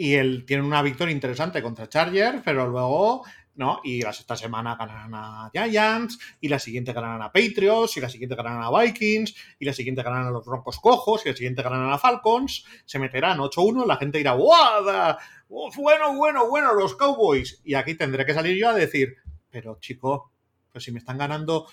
[0.00, 3.22] y él tiene una victoria interesante contra Chargers, pero luego,
[3.56, 3.82] ¿no?
[3.84, 8.34] Y esta semana ganarán a Giants, y la siguiente ganarán a Patriots, y la siguiente
[8.34, 11.92] ganarán a Vikings, y la siguiente ganarán a los Broncos Cojos, y la siguiente ganarán
[11.92, 15.18] a Falcons, se meterán 8-1, la gente dirá, ¡guau!
[15.48, 17.60] bueno, bueno, bueno, los Cowboys.
[17.62, 19.16] Y aquí tendré que salir yo a decir,
[19.50, 20.32] pero chico,
[20.72, 21.66] pues si me están ganando,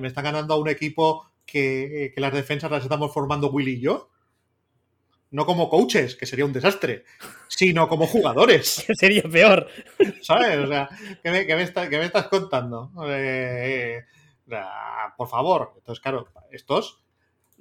[0.00, 3.80] me están ganando a un equipo que, que las defensas las estamos formando Willy y
[3.80, 4.10] yo
[5.30, 7.04] no como coaches, que sería un desastre,
[7.48, 8.84] sino como jugadores.
[8.94, 9.68] sería peor.
[10.22, 10.58] ¿Sabes?
[10.58, 10.88] O sea,
[11.22, 11.62] ¿qué me,
[12.04, 12.90] estás contando?
[13.08, 14.04] Eh,
[15.16, 15.74] por favor.
[15.76, 17.04] Entonces, claro, estos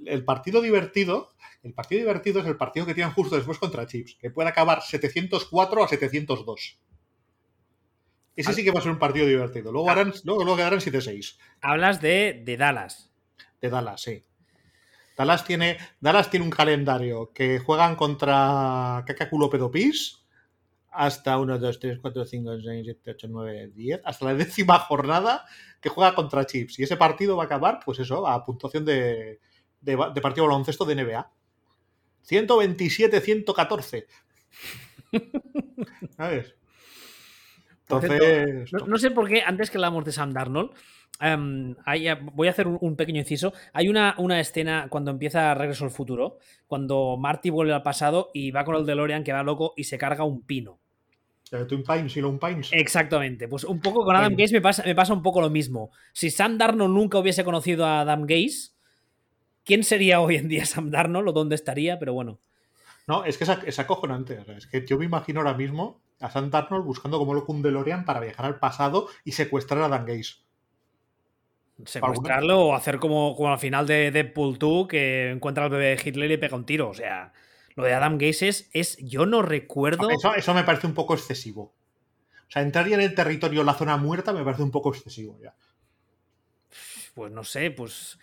[0.06, 1.30] el partido divertido,
[1.64, 4.82] el partido divertido es el partido que tienen justo después contra Chips, que puede acabar
[4.82, 6.80] 704 a 702.
[8.36, 9.72] Ese sí que va a ser un partido divertido.
[9.72, 11.38] Luego, harán, luego, luego quedarán 7-6.
[11.62, 13.12] Hablas de, de Dallas.
[13.60, 14.24] De Dallas, sí.
[15.20, 20.26] Dallas tiene, Dallas tiene un calendario que juegan contra Kakakulo Pedopis
[20.92, 25.44] hasta 1, 2, 3, 4, 5, 6, 7, 8, 9, 10, hasta la décima jornada
[25.82, 26.80] que juega contra Chips.
[26.80, 29.42] Y ese partido va a acabar, pues eso, a puntuación de,
[29.82, 31.30] de, de partido baloncesto de NBA.
[32.26, 34.06] 127-114.
[36.16, 36.56] ¿Sabes?
[37.90, 38.72] Entonces.
[38.72, 40.72] No, no, sé por qué, antes que hablamos de Sam Darnold,
[41.22, 43.54] um, hay, voy a hacer un, un, pequeño inciso.
[43.74, 48.52] Hay una, una escena cuando empieza Regreso al Futuro, cuando Marty vuelve al pasado y
[48.52, 50.80] va con el DeLorean que va loco y se carga un pino.
[51.52, 52.70] Eh, Twin Pines y Lone Pines.
[52.72, 53.48] Exactamente.
[53.48, 55.92] Pues un poco con Adam Gaze me pasa, me pasa un poco lo mismo.
[56.14, 58.72] Si Sam Darnold nunca hubiese conocido a Adam Gaze,
[59.64, 61.98] ¿quién sería hoy en día Sam Darnold o dónde estaría?
[61.98, 62.40] Pero bueno.
[63.08, 64.44] No, es que es, acojonante.
[64.56, 68.06] Es que yo me imagino ahora mismo a Sam Darnold buscando como loco un DeLorean
[68.06, 70.36] para viajar al pasado y secuestrar a Dan Gaze.
[71.86, 76.02] Secuestrarlo o hacer como, como al final de Deadpool 2 que encuentra al bebé de
[76.04, 76.90] Hitler y le pega un tiro.
[76.90, 77.32] O sea,
[77.76, 80.10] lo de Adam Gaze es, es yo no recuerdo.
[80.10, 81.74] Eso, eso, me parece un poco excesivo.
[82.50, 85.40] O sea, entrar ya en el territorio la zona muerta me parece un poco excesivo
[85.42, 85.56] ya.
[87.14, 88.20] Pues no sé, pues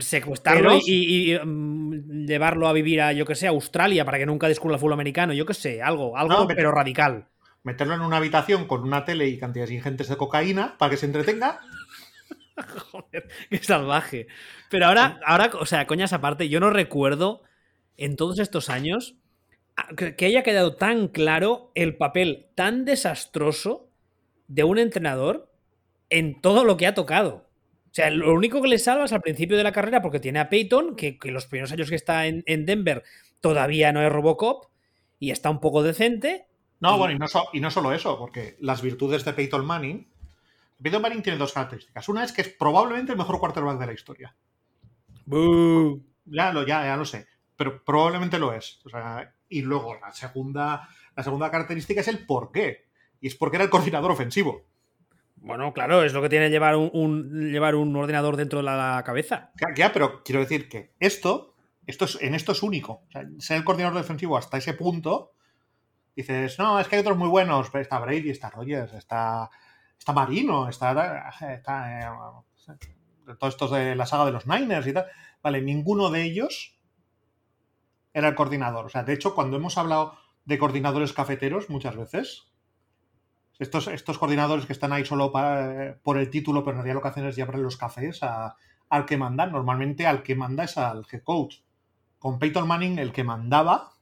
[0.00, 0.80] secuestrarlo Pero...
[0.86, 4.26] y, y, y um, llevarlo a vivir a, yo que sé, a Australia para que
[4.26, 7.26] nunca descubra el fútbol americano, yo que sé, algo, algo no, pero radical.
[7.62, 11.06] Meterlo en una habitación con una tele y cantidades ingentes de cocaína para que se
[11.06, 11.60] entretenga.
[12.90, 14.26] Joder, qué salvaje.
[14.70, 17.42] Pero ahora, ahora, o sea, coñas aparte, yo no recuerdo
[17.96, 19.16] en todos estos años
[19.96, 23.88] que haya quedado tan claro el papel tan desastroso
[24.48, 25.52] de un entrenador
[26.10, 27.47] en todo lo que ha tocado.
[27.98, 30.38] O sea, lo único que le salva es al principio de la carrera porque tiene
[30.38, 33.02] a Peyton, que, que los primeros años que está en, en, Denver
[33.40, 34.66] todavía no es Robocop
[35.18, 36.46] y está un poco decente.
[36.78, 36.98] No, y...
[36.98, 40.08] bueno, y no, so, y no, solo eso, porque las virtudes de Peyton Manning.
[40.80, 42.08] Peyton Manning tiene dos características.
[42.08, 44.36] Una es que es probablemente el mejor quarterback de la historia.
[45.26, 47.26] Ya lo, ya, ya lo sé.
[47.56, 48.78] Pero probablemente lo es.
[48.84, 52.86] O sea, y luego la segunda, la segunda característica es el por qué.
[53.20, 54.68] Y es porque era el coordinador ofensivo.
[55.40, 59.52] Bueno, claro, es lo que tiene llevar un, llevar un ordenador dentro de la, cabeza.
[59.76, 61.54] Ya, pero quiero decir que esto,
[61.86, 63.04] esto es, en esto es único.
[63.08, 65.32] O sea, ser el coordinador defensivo hasta ese punto,
[66.14, 69.50] dices, no, es que hay otros muy buenos, está Brady, está Rogers, está,
[69.98, 75.06] está Marino, está, está eh, todos estos de la saga de los Niners y tal.
[75.42, 76.78] Vale, ninguno de ellos
[78.12, 78.86] era el coordinador.
[78.86, 82.47] O sea, de hecho, cuando hemos hablado de coordinadores cafeteros muchas veces,
[83.58, 87.02] estos, estos coordinadores que están ahí solo para, por el título, pero en realidad lo
[87.02, 89.46] que hacen es llevarle los cafés al que manda.
[89.46, 91.56] Normalmente al que manda es al head coach.
[92.18, 93.92] Con Peyton Manning, el que mandaba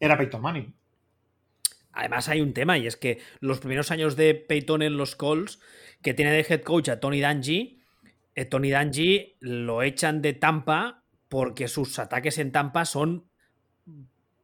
[0.00, 0.74] era Peyton Manning.
[1.92, 5.60] Además hay un tema y es que los primeros años de Peyton en los Colts,
[6.02, 7.80] que tiene de head coach a Tony Dungy,
[8.34, 13.28] eh, Tony Dungy lo echan de Tampa porque sus ataques en Tampa son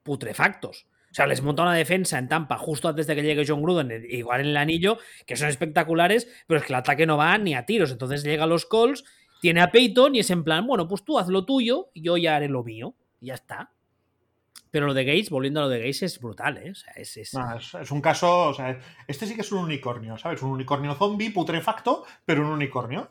[0.03, 0.87] putrefactos.
[1.11, 4.07] O sea, les monta una defensa en Tampa justo antes de que llegue John Gruden,
[4.09, 7.55] igual en el anillo, que son espectaculares, pero es que el ataque no va ni
[7.55, 7.91] a tiros.
[7.91, 9.05] Entonces llega a los Colts,
[9.41, 12.17] tiene a Peyton y es en plan, bueno, pues tú haz lo tuyo y yo
[12.17, 12.95] ya haré lo mío.
[13.21, 13.73] Y ya está.
[14.71, 16.71] Pero lo de Gates, volviendo a lo de Gates, es brutal, ¿eh?
[16.71, 17.35] O sea, es, es...
[17.35, 18.55] No, es, un caso,
[19.09, 20.43] este sí que es un unicornio, ¿sabes?
[20.43, 23.11] Un unicornio zombie, putrefacto, pero un unicornio.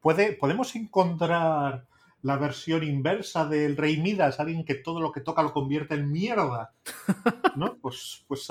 [0.00, 1.86] Puede, podemos encontrar
[2.22, 6.10] la versión inversa del Rey Midas, alguien que todo lo que toca lo convierte en
[6.10, 6.72] mierda.
[7.56, 7.76] ¿No?
[7.78, 8.48] Pues, pues.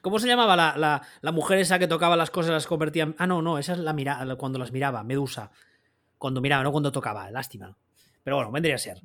[0.00, 3.14] ¿Cómo se llamaba la, la, la, mujer esa que tocaba las cosas las convertía en...
[3.18, 4.24] Ah, no, no, esa es la mira...
[4.36, 5.50] cuando las miraba, Medusa.
[6.18, 7.76] Cuando miraba, no cuando tocaba, lástima.
[8.22, 9.00] Pero bueno, vendría a ser.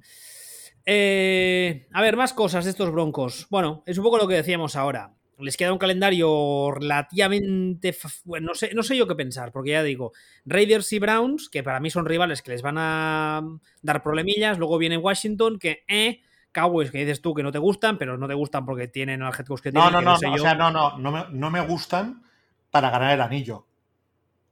[0.86, 3.48] Eh, a ver, más cosas de estos broncos.
[3.50, 5.14] Bueno, es un poco lo que decíamos ahora.
[5.42, 7.96] Les queda un calendario relativamente.
[8.24, 10.12] Bueno, no sé, no sé yo qué pensar, porque ya digo,
[10.46, 13.42] Raiders y Browns, que para mí son rivales que les van a
[13.82, 14.58] dar problemillas.
[14.58, 16.22] Luego viene Washington, que eh.
[16.54, 19.34] Cowboys, que dices tú que no te gustan, pero no te gustan porque tienen al
[19.34, 19.92] head coach que tienen.
[19.92, 22.24] No, no, que no, no, o sea, no, no, no me, no me gustan
[22.70, 23.68] para ganar el anillo.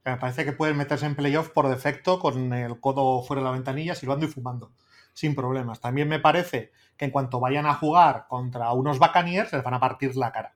[0.06, 3.52] Me parece que pueden meterse en playoff por defecto con el codo fuera de la
[3.52, 4.72] ventanilla, silbando y fumando
[5.14, 5.82] sin problemas.
[5.82, 9.80] También me parece que en cuanto vayan a jugar contra unos Buccaneers, les van a
[9.80, 10.56] partir la cara.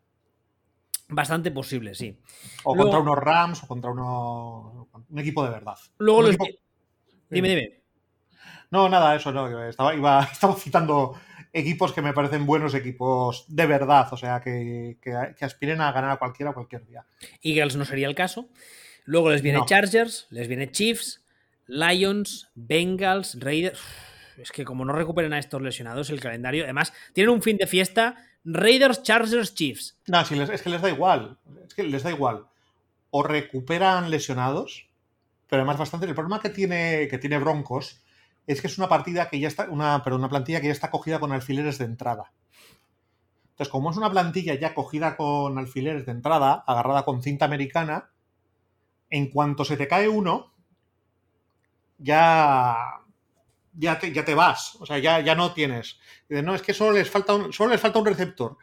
[1.16, 2.18] Bastante posible, sí.
[2.64, 5.78] O Luego, contra unos Rams o contra uno, un equipo de verdad.
[6.00, 6.36] Luego un los...
[6.36, 6.60] equipo...
[7.30, 7.84] Dime, dime.
[8.72, 9.68] No, nada, eso no.
[9.68, 11.16] Estaba, iba, estaba citando
[11.52, 15.92] equipos que me parecen buenos equipos de verdad, o sea, que, que, que aspiren a
[15.92, 17.06] ganar a cualquiera cualquier día.
[17.44, 18.50] Eagles no sería el caso.
[19.06, 19.66] Luego les viene no.
[19.66, 21.24] Chargers, les viene Chiefs,
[21.68, 23.80] Lions, Bengals, Raiders.
[24.38, 27.68] Es que como no recuperen a estos lesionados el calendario, además tienen un fin de
[27.68, 29.98] fiesta Raiders, Chargers, Chiefs.
[30.08, 31.38] No, si es que les da igual.
[31.66, 32.46] Es que les da igual.
[33.10, 34.88] O recuperan lesionados,
[35.48, 36.06] pero además bastante.
[36.06, 38.02] El problema que tiene, que tiene Broncos
[38.48, 39.70] es que es una partida que ya está.
[39.70, 42.32] Una, una plantilla que ya está cogida con alfileres de entrada.
[43.52, 48.10] Entonces, como es una plantilla ya cogida con alfileres de entrada, agarrada con cinta americana,
[49.12, 50.52] en cuanto se te cae uno,
[52.00, 53.03] ya,
[53.74, 54.78] ya, te, ya te vas.
[54.80, 56.00] O sea, ya, ya no tienes.
[56.30, 58.58] no, es que solo les falta un, solo les falta un receptor.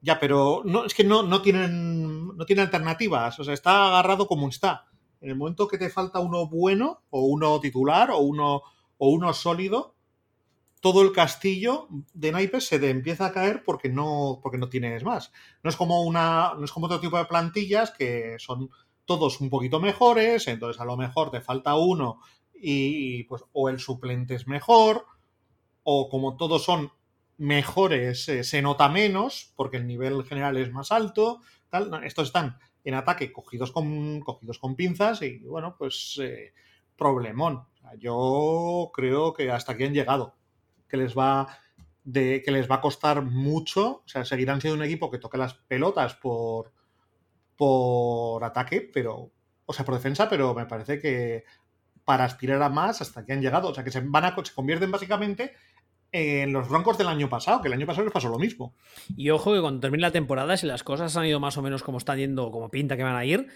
[0.00, 3.38] Ya, pero no, es que no, no, tienen, no tienen alternativas.
[3.40, 4.86] O sea, está agarrado como está.
[5.20, 8.62] En el momento que te falta uno bueno, o uno titular, o uno,
[8.98, 9.96] o uno sólido,
[10.80, 15.02] todo el castillo de naipes se te empieza a caer porque no, porque no tienes
[15.02, 15.32] más.
[15.62, 16.54] No es como una.
[16.56, 18.70] No es como otro tipo de plantillas que son
[19.04, 22.20] todos un poquito mejores, entonces a lo mejor te falta uno
[22.60, 25.06] y pues o el suplente es mejor,
[25.82, 26.92] o como todos son
[27.38, 31.40] mejores, eh, se nota menos, porque el nivel general es más alto.
[31.70, 32.04] Tal.
[32.04, 36.52] Estos están en ataque cogidos con, cogidos con pinzas y bueno, pues eh,
[36.96, 37.64] problemón.
[37.98, 40.34] yo creo que hasta aquí han llegado,
[40.88, 41.46] que les va
[42.04, 45.36] de que les va a costar mucho, o sea, seguirán siendo un equipo que toque
[45.36, 46.72] las pelotas por
[47.58, 49.32] por ataque, pero,
[49.66, 51.44] o sea, por defensa, pero me parece que
[52.08, 54.54] para aspirar a más hasta que han llegado, o sea, que se van a, se
[54.54, 55.52] convierten básicamente
[56.10, 58.74] en los Broncos del año pasado, que el año pasado les pasó lo mismo.
[59.14, 61.82] Y ojo que cuando termine la temporada, si las cosas han ido más o menos
[61.82, 63.48] como están yendo, como pinta que van a ir,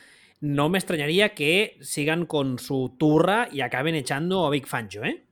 [0.43, 5.25] no me extrañaría que sigan con su turra y acaben echando a Big Fancho, ¿eh?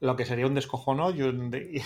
[0.00, 1.30] Lo que sería un descojono yo,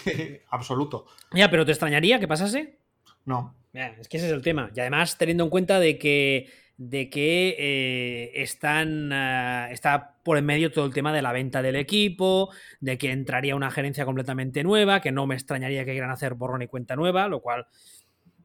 [0.50, 1.06] absoluto.
[1.32, 2.78] Ya, pero ¿te extrañaría que pasase?
[3.24, 3.56] No.
[3.72, 4.70] Es que ese es el tema.
[4.72, 10.44] Y además, teniendo en cuenta de que, de que eh, están, uh, está por en
[10.44, 14.62] medio todo el tema de la venta del equipo, de que entraría una gerencia completamente
[14.62, 17.66] nueva, que no me extrañaría que quieran hacer borrón y cuenta nueva, lo cual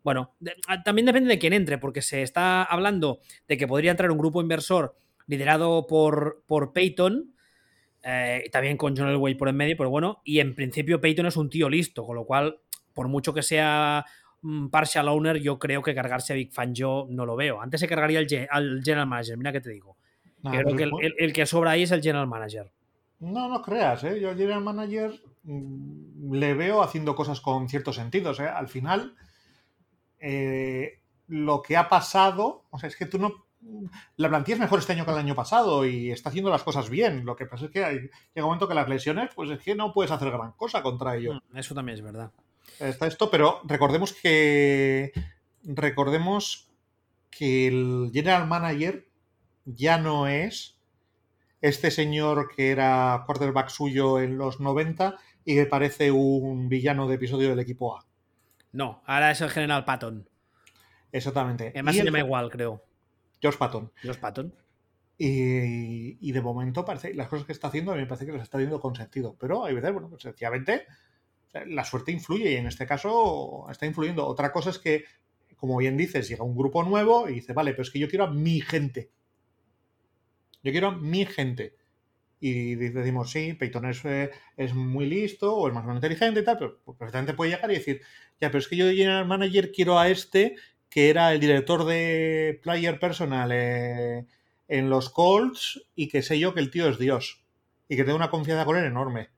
[0.03, 0.33] bueno,
[0.67, 4.17] ah, también depende de quién entre, porque se está hablando de que podría entrar un
[4.17, 4.95] grupo inversor
[5.27, 7.35] liderado por, por Peyton,
[8.03, 11.37] eh, también con John Elway por en medio, pero bueno, y en principio Peyton es
[11.37, 12.59] un tío listo, con lo cual,
[12.93, 14.05] por mucho que sea
[14.71, 17.61] partial owner, yo creo que cargarse a Big Fan yo no lo veo.
[17.61, 19.97] Antes se cargaría al, general manager, mira que te digo.
[20.43, 22.71] creo que el, que sobra ahí es el general manager.
[23.19, 24.19] No, no creas, ¿eh?
[24.19, 28.39] yo al general manager mm, le veo haciendo cosas con ciertos sentidos.
[28.39, 28.47] ¿eh?
[28.47, 29.15] Al final,
[30.19, 33.45] eh, lo que ha pasado, o sea, es que tú no...
[34.15, 36.89] La plantilla es mejor este año que el año pasado y está haciendo las cosas
[36.89, 37.25] bien.
[37.25, 39.75] Lo que pasa es que hay, llega un momento que las lesiones, pues es que
[39.75, 41.39] no puedes hacer gran cosa contra ellos.
[41.51, 42.31] Mm, eso también es verdad
[42.79, 45.11] está esto, pero recordemos que
[45.63, 46.69] recordemos
[47.29, 49.07] que el general manager
[49.65, 50.77] ya no es
[51.61, 57.15] este señor que era quarterback suyo en los 90 y que parece un villano de
[57.15, 58.05] episodio del equipo A.
[58.71, 60.27] No, ahora es el general Patton.
[61.11, 61.69] Exactamente.
[61.69, 62.83] Además se llama igual, creo.
[63.41, 63.91] George Patton.
[64.01, 64.53] George Patton.
[65.17, 68.31] Y, y, de momento parece las cosas que está haciendo a mí me parece que
[68.31, 69.35] las está haciendo con sentido.
[69.39, 70.87] Pero hay veces, bueno, pues sencillamente
[71.53, 74.25] la suerte influye y en este caso está influyendo.
[74.25, 75.05] Otra cosa es que,
[75.57, 78.25] como bien dices, llega un grupo nuevo y dice, vale, pero es que yo quiero
[78.25, 79.11] a mi gente.
[80.63, 81.75] Yo quiero a mi gente.
[82.39, 86.39] Y decimos, sí, Peyton es, eh, es muy listo o es más o menos inteligente
[86.39, 88.01] y tal, pero perfectamente puede llegar y decir,
[88.39, 90.55] ya, pero es que yo de General Manager quiero a este
[90.89, 94.25] que era el director de Player Personal eh,
[94.67, 97.45] en los Colts y que sé yo que el tío es Dios
[97.87, 99.29] y que tengo una confianza con él enorme.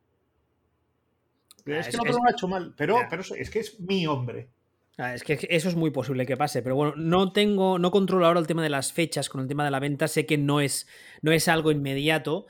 [1.66, 4.50] Es, que no lo ha hecho mal, pero, pero es que es mi hombre.
[4.98, 8.28] Ah, es que eso es muy posible que pase, pero bueno, no tengo, no controlo
[8.28, 10.62] ahora el tema de las fechas con el tema de la venta, sé que no
[10.62, 10.88] es,
[11.24, 12.46] no es algo inmediato,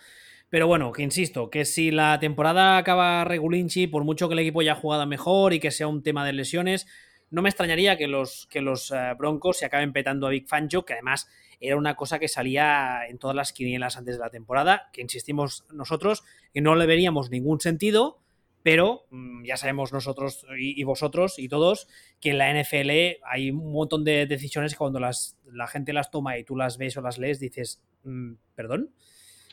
[0.49, 4.59] pero bueno, que insisto, que si la temporada acaba regulinchi, por mucho que el equipo
[4.59, 6.85] haya jugado mejor y que sea un tema de lesiones,
[7.31, 10.83] no me extrañaría que los, que los eh, Broncos se acaben petando a Big Fanjo,
[10.83, 11.29] que además
[11.61, 15.63] era una cosa que salía en todas las quinielas antes de la temporada, que insistimos
[15.71, 16.23] nosotros,
[16.53, 18.19] que no le veríamos ningún sentido,
[18.63, 21.87] pero mm, ya sabemos nosotros y, vosotros y todos
[22.19, 26.09] que en la NFL hay un montón de decisiones que cuando las, la gente las
[26.09, 28.89] toma y tú las ves o las lees dices, mm, perdón.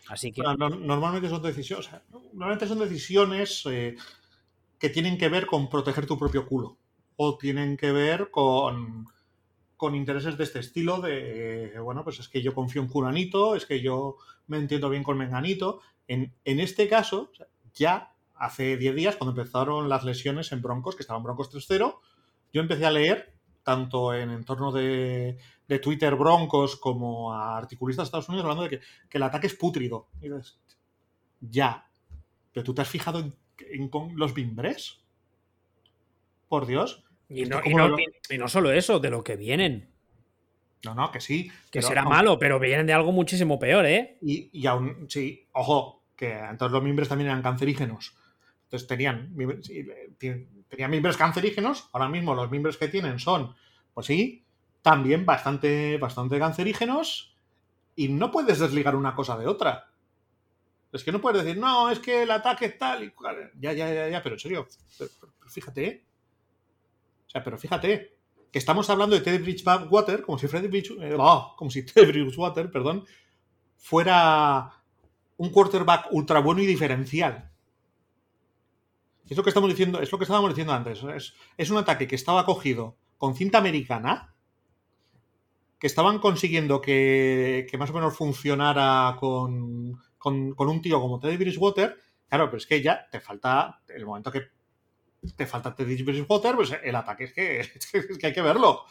[0.09, 0.43] Así que...
[0.43, 1.91] normalmente son decisiones,
[2.33, 3.97] normalmente son decisiones eh,
[4.79, 6.79] que tienen que ver con proteger tu propio culo
[7.17, 9.07] o tienen que ver con,
[9.77, 13.67] con intereses de este estilo de, bueno, pues es que yo confío en Curanito, es
[13.67, 15.81] que yo me entiendo bien con Menganito.
[16.09, 17.31] En, en este caso,
[17.75, 18.10] ya
[18.41, 21.99] hace 10 días, cuando empezaron las lesiones en Broncos, que estaban Broncos 3-0,
[22.53, 25.38] yo empecé a leer, tanto en entorno de,
[25.68, 28.80] de, Twitter Broncos como a articulistas de Estados Unidos, hablando de que,
[29.16, 30.09] el ataque es pútrido.
[31.41, 31.86] Ya.
[32.53, 33.34] Pero tú te has fijado en,
[33.70, 35.03] en con los mimbres.
[36.49, 37.05] Por Dios.
[37.28, 39.91] Y no, y, como no, lo- y no solo eso, de lo que vienen.
[40.82, 41.49] No, no, que sí.
[41.70, 44.16] Que pero será malo, pero vienen de algo muchísimo peor, ¿eh?
[44.22, 48.16] Y, y aún, sí, ojo, que entonces los mimbres también eran cancerígenos.
[48.71, 49.35] Entonces tenían,
[49.68, 51.89] eh, tenían mimbres cancerígenos.
[51.93, 53.53] Ahora mismo los mimbres que tienen son,
[53.93, 54.45] pues sí,
[54.81, 57.37] también bastante, bastante cancerígenos.
[57.97, 59.89] Y no puedes desligar una cosa de otra.
[60.93, 63.12] Es que no puedes decir, no, es que el ataque es tal y.
[63.61, 66.05] Ya, ya, ya, ya, pero en serio, pero- pero- pero fíjate, ¿eh?
[67.27, 68.16] O sea, pero fíjate,
[68.53, 72.71] que estamos hablando de Teddy Bridgewater como si Freddy eh, oh, como si Teddy Bridgewater,
[72.71, 73.05] perdón,
[73.77, 74.73] fuera
[75.39, 77.49] un quarterback ultra bueno y diferencial.
[79.31, 81.05] Es lo que estamos diciendo, es lo que estábamos diciendo antes.
[81.57, 84.35] Es, un ataque que estaba cogido con cinta americana,
[85.78, 91.97] que estaban consiguiendo que, más o menos funcionara con, con, un tío como Teddy Bridgewater.
[92.28, 94.49] Claro, pero es que ya te falta, el momento que
[95.37, 98.83] te falta Teddy Bridgewater, pues el ataque es que, hay que verlo.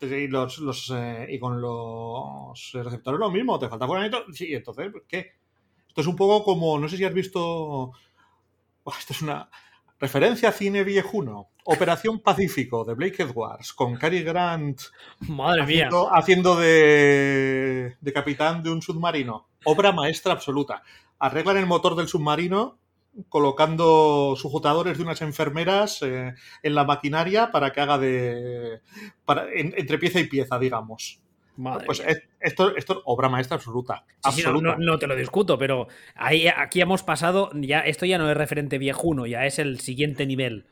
[0.00, 4.24] Eh, y con los receptores lo mismo, te falta fulanito.
[4.32, 5.34] Sí, entonces, ¿qué?
[5.86, 7.92] Esto es un poco como, no sé si has visto.
[8.98, 9.48] Esto es una
[10.04, 11.48] referencia a cine viejuno.
[11.64, 14.80] Operación Pacífico de Blake Edwards con Cary Grant
[15.20, 15.86] Madre mía.
[15.86, 19.48] haciendo, haciendo de, de capitán de un submarino.
[19.64, 20.82] Obra maestra absoluta.
[21.18, 22.78] Arreglan el motor del submarino
[23.30, 28.80] colocando sujetadores de unas enfermeras eh, en la maquinaria para que haga de.
[29.24, 31.20] Para, en- entre pieza y pieza, digamos.
[31.56, 34.04] Madre Pues es- esto, esto es obra maestra absoluta.
[34.24, 34.76] Sí, sí, no, absoluta.
[34.76, 38.36] no- no te lo discuto, pero ahí, aquí hemos pasado, ya esto ya no es
[38.36, 40.66] referente viejuno, ya es el siguiente nivel.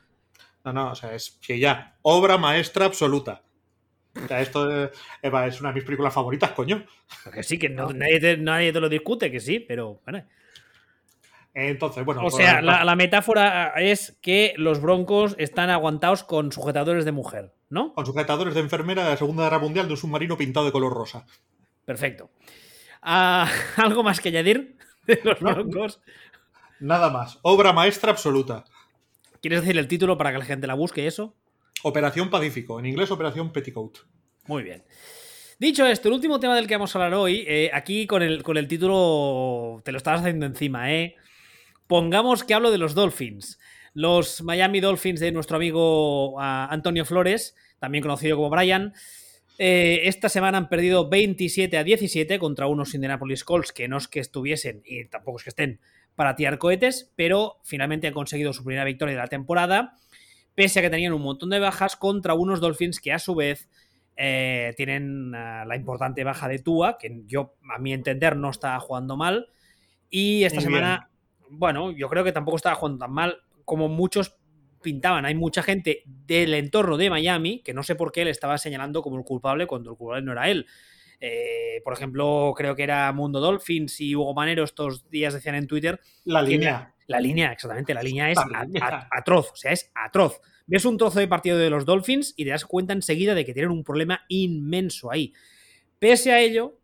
[0.64, 3.43] No, no, o sea, es que ya, obra maestra absoluta.
[4.22, 4.91] O sea, esto
[5.22, 6.85] Eva, es una de mis películas favoritas, coño.
[7.33, 7.93] Que sí, que no- No.
[7.95, 10.22] nadie, te, nadie te lo discute, que sí, pero bueno.
[11.55, 12.25] Entonces, bueno.
[12.25, 17.53] O sea, la, la metáfora es que los broncos están aguantados con sujetadores de mujer,
[17.69, 17.93] ¿no?
[17.93, 20.95] con sujetadores de enfermera de la Segunda Guerra Mundial de un submarino pintado de color
[20.95, 21.27] rosa.
[21.85, 22.31] Perfecto.
[23.03, 24.77] Ah, ¿Algo más que añadir
[25.07, 26.01] de los broncos?
[26.81, 27.39] Nada más.
[27.43, 28.65] Obra maestra absoluta.
[29.41, 31.35] ¿Quieres decir el título para que la gente la busque eso?
[31.83, 32.79] Operación Pacífico.
[32.79, 33.99] En inglés, Operación Petticoat.
[34.47, 34.85] Muy bien.
[35.59, 38.43] Dicho esto, el último tema del que vamos a hablar hoy, eh, aquí con el,
[38.43, 41.17] con el título te lo estabas haciendo encima, ¿eh?
[41.93, 43.59] Pongamos que hablo de los Dolphins.
[43.93, 48.95] Los Miami Dolphins de nuestro amigo ah, Antonio Flores, también conocido como Brian,
[49.59, 54.09] eh, esta semana han perdido 27 a 17 contra unos Indianapolis Colts que no es
[54.09, 55.80] que estuviesen y tampoco es que estén
[56.14, 59.99] para tirar cohetes, pero finalmente han conseguido su primera victoria de la temporada,
[60.55, 63.68] pese a que tenían un montón de bajas contra unos Dolphins que a su vez
[64.16, 68.80] eh, tienen uh, la importante baja de Tua, que yo, a mi entender, no está
[68.80, 69.49] jugando mal.
[70.09, 71.11] Y esta Muy semana,
[71.53, 74.37] bueno, yo creo que tampoco estaba jugando tan mal como muchos
[74.83, 75.25] pintaban.
[75.25, 79.03] Hay mucha gente del entorno de Miami que no sé por qué le estaba señalando
[79.03, 80.67] como el culpable cuando el culpable no era él.
[81.21, 85.69] Eh, por ejemplo, creo que era Mundo Dolphins y Hugo Manero estos días decían en
[85.69, 86.95] Twitter La línea.
[87.07, 88.85] La línea, exactamente, la línea es La a- línea.
[88.85, 90.41] a- atroz, o sea, es atroz.
[90.67, 93.53] Ves un trozo de partido de los Dolphins y te das cuenta enseguida de que
[93.53, 95.33] tienen un problema inmenso ahí.
[95.99, 96.79] Pese a ello,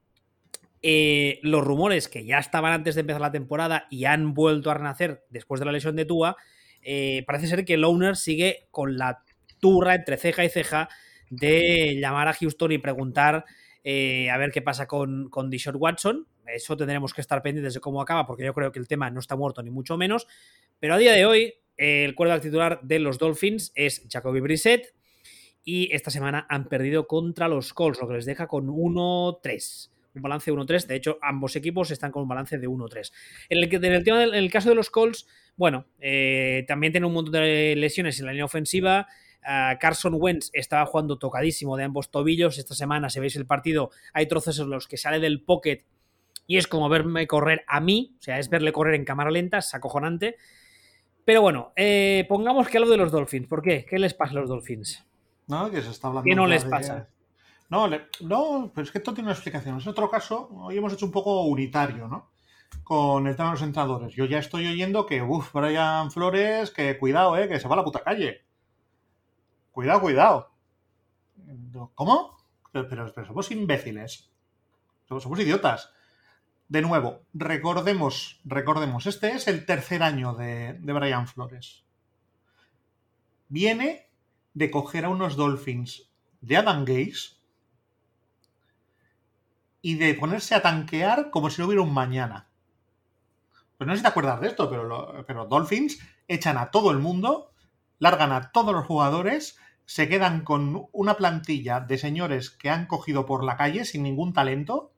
[0.83, 4.74] eh, los rumores que ya estaban antes de empezar la temporada y han vuelto a
[4.74, 6.37] renacer después de la lesión de Tua,
[6.83, 9.24] eh, parece ser que el owner sigue con la
[9.61, 10.89] turra entre ceja y ceja
[11.31, 13.45] de llamar a Houston y preguntar
[13.83, 16.26] eh, a ver qué pasa con, con Dishon Watson.
[16.47, 19.20] Eso tendremos que estar pendientes de cómo acaba, porque yo creo que el tema no
[19.20, 20.26] está muerto ni mucho menos.
[20.79, 24.95] Pero a día de hoy, el quarterback titular de los Dolphins es Jacoby Brissett.
[25.64, 29.91] Y esta semana han perdido contra los Colts, lo que les deja con 1-3.
[30.14, 30.86] Un balance de 1-3.
[30.86, 33.12] De hecho, ambos equipos están con un balance de 1-3.
[33.48, 36.92] En el, en el tema del- en el caso de los Colts, bueno, eh, también
[36.92, 39.06] tiene un montón de lesiones en la línea ofensiva.
[39.44, 42.59] Ah, Carson Wentz estaba jugando tocadísimo de ambos tobillos.
[42.59, 45.84] Esta semana, si veis el partido, hay trozos en los que sale del pocket
[46.46, 49.59] y es como verme correr a mí, o sea, es verle correr en cámara lenta,
[49.59, 50.36] es acojonante.
[51.24, 53.46] Pero bueno, eh, pongamos que hablo de los Dolphins.
[53.46, 53.84] ¿Por qué?
[53.84, 55.04] ¿Qué les pasa a los Dolphins?
[55.46, 55.70] ¿No?
[55.70, 57.09] Que se está hablando ¿Qué no les pasa?
[57.71, 57.87] No,
[58.21, 59.79] no, pero es que esto tiene una explicación.
[59.81, 62.31] En otro caso, hoy hemos hecho un poco unitario, ¿no?
[62.83, 64.14] Con el tema de los entrenadores.
[64.14, 67.47] Yo ya estoy oyendo que, uff, Brian Flores, que cuidado, ¿eh?
[67.49, 68.43] Que se va a la puta calle.
[69.71, 70.51] Cuidado, cuidado.
[71.95, 72.37] ¿Cómo?
[72.73, 74.31] Pero, pero- pero somos imbéciles.
[75.07, 75.93] Somos, somos idiotas.
[76.69, 81.85] De nuevo, recordemos, recordemos, este es el tercer año de, de Brian Flores.
[83.49, 84.11] Viene
[84.53, 86.11] de coger a unos Dolphins
[86.43, 87.38] de Adam Gaze
[89.81, 92.49] y de ponerse a tanquear como si no hubiera un mañana.
[93.76, 96.99] Pues no sé si te acuerdas de esto, pero, pero Dolphins echan a todo el
[96.99, 97.53] mundo,
[97.99, 99.57] largan a todos los jugadores,
[99.87, 104.33] se quedan con una plantilla de señores que han cogido por la calle sin ningún
[104.33, 104.93] talento,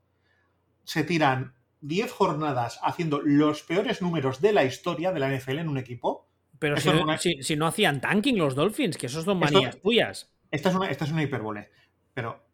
[0.84, 5.68] se tiran 10 jornadas haciendo los peores números de la historia de la NFL en
[5.68, 6.28] un equipo.
[6.58, 10.30] Pero si no, hacían tanking los Dolphins, que esos son manías tuyas.
[10.50, 11.70] Esta es, una, esta es una hipérbole.
[12.12, 12.49] Pero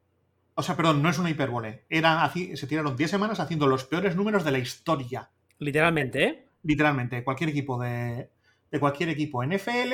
[0.58, 1.84] o sea, perdón, no es una hipérbole.
[1.90, 5.30] Era, se tiraron 10 semanas haciendo los peores números de la historia.
[5.58, 6.48] Literalmente, ¿eh?
[6.62, 7.22] Literalmente.
[7.22, 8.30] Cualquier equipo de,
[8.70, 9.92] de cualquier equipo NFL,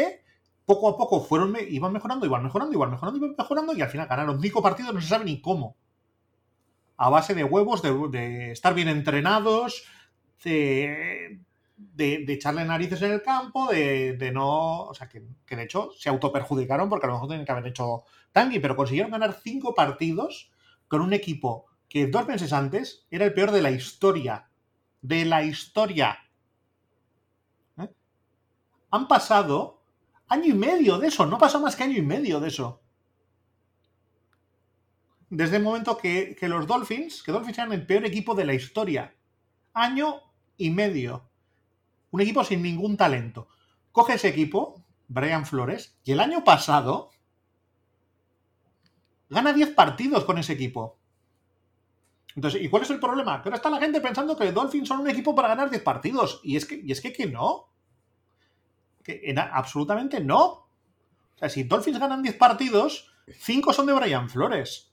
[0.64, 4.06] poco a poco fueron, iban mejorando, iban mejorando, iban mejorando, iban mejorando, y al final
[4.06, 5.76] ganaron cinco partidos, no se sabe ni cómo.
[6.96, 9.82] A base de huevos, de, estar bien entrenados,
[10.44, 11.40] de,
[11.76, 14.82] de, echarle narices en el campo, de, no.
[14.82, 17.66] O sea, que, que, de hecho se autoperjudicaron porque a lo mejor tenían que haber
[17.66, 20.51] hecho tangi, pero consiguieron ganar cinco partidos
[20.92, 24.50] con un equipo que dos meses antes era el peor de la historia.
[25.00, 26.18] De la historia.
[27.78, 27.88] ¿Eh?
[28.90, 29.82] Han pasado
[30.28, 32.82] año y medio de eso, no pasó más que año y medio de eso.
[35.30, 38.52] Desde el momento que, que los Dolphins, que Dolphins eran el peor equipo de la
[38.52, 39.14] historia.
[39.72, 40.20] Año
[40.58, 41.30] y medio.
[42.10, 43.48] Un equipo sin ningún talento.
[43.92, 47.12] Coge ese equipo, Brian Flores, y el año pasado
[49.32, 50.98] Gana 10 partidos con ese equipo.
[52.36, 53.42] Entonces, ¿y cuál es el problema?
[53.42, 56.40] Que ahora está la gente pensando que Dolphins son un equipo para ganar 10 partidos.
[56.44, 57.70] Y es que, y es que, que no.
[59.02, 60.44] Que absolutamente no.
[60.44, 60.68] O
[61.38, 64.92] sea, si Dolphins ganan 10 partidos, 5 son de Brian Flores.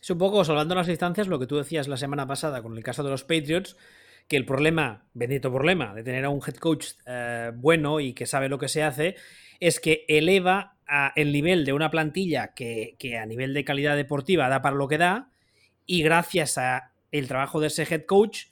[0.00, 2.84] Es un poco, salvando las distancias, lo que tú decías la semana pasada con el
[2.84, 3.76] caso de los Patriots,
[4.28, 8.26] que el problema, bendito problema, de tener a un head coach eh, bueno y que
[8.26, 9.16] sabe lo que se hace,
[9.58, 10.73] es que eleva
[11.16, 14.98] el nivel de una plantilla que, a nivel de calidad deportiva da para lo que
[14.98, 15.30] da
[15.86, 18.46] y gracias a el trabajo de ese head coach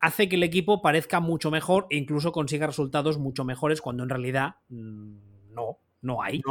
[0.00, 4.10] hace que el equipo parezca mucho mejor e incluso consiga resultados mucho mejores cuando en
[4.10, 6.42] realidad mm, no, no hay.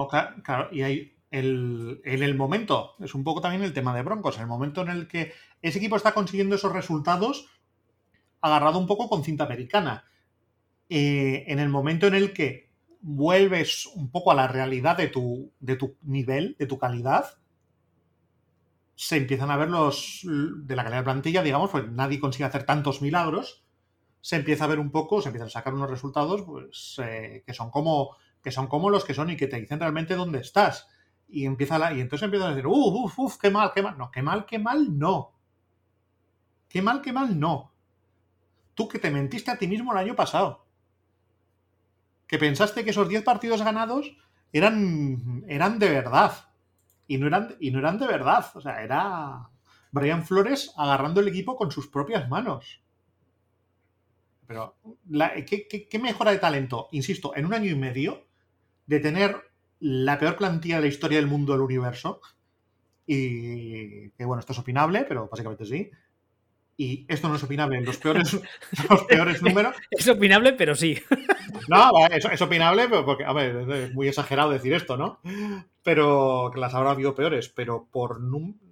[0.44, 4.40] claro, y hay el, en el momento, es un poco también el tema de Broncos,
[4.40, 7.48] el momento en el que ese equipo está consiguiendo esos resultados
[8.42, 10.06] agarrado un poco con cinta americana.
[10.90, 12.73] Eh, en el momento en el que
[13.04, 17.26] vuelves un poco a la realidad de tu, de tu nivel, de tu calidad,
[18.96, 22.66] se empiezan a ver los de la calidad de plantilla, digamos, pues nadie consigue hacer
[22.66, 23.66] tantos milagros,
[24.22, 27.54] se empieza a ver un poco, se empiezan a sacar unos resultados pues, eh, que,
[27.54, 30.88] son como, que son como los que son y que te dicen realmente dónde estás.
[31.28, 33.98] Y, empieza y entonces empiezan a decir, uff, uff, uf, qué mal, qué mal.
[33.98, 35.34] No, qué mal, qué mal, no.
[36.70, 37.74] Qué mal, qué mal, no.
[38.76, 40.63] Tú que te mentiste a ti mismo el año pasado
[42.34, 44.18] que pensaste que esos 10 partidos ganados
[44.52, 46.34] eran, eran de verdad.
[47.06, 48.44] Y no eran, y no eran de verdad.
[48.56, 49.50] O sea, era
[49.92, 52.82] Brian Flores agarrando el equipo con sus propias manos.
[54.48, 54.78] Pero,
[55.46, 56.88] ¿qué, mejora de talento?
[56.92, 58.26] Insisto, en un año y medio
[58.88, 59.36] de tener
[59.80, 62.20] la peor plantilla de la historia del mundo del universo.
[63.06, 65.92] Y que bueno, esto es opinable, pero básicamente sí.
[66.76, 68.34] Y esto no es opinable en los peores,
[68.90, 69.76] los peores números.
[69.92, 71.00] Es opinable, pero sí.
[71.68, 75.20] No, es, opinable, pero porque, a ver, es muy exagerado decir esto, ¿no?
[75.84, 78.20] Pero que las habrá habido peores, pero por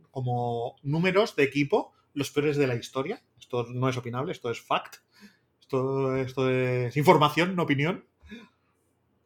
[0.10, 3.22] como números de equipo, los peores de la historia.
[3.39, 4.97] Esto no es opinable, esto es fact.
[5.60, 8.06] Esto, esto es información, no opinión.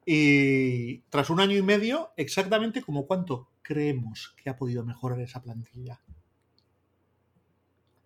[0.06, 5.42] Y tras un año y medio, exactamente como cuánto creemos que ha podido mejorar esa
[5.42, 6.00] plantilla.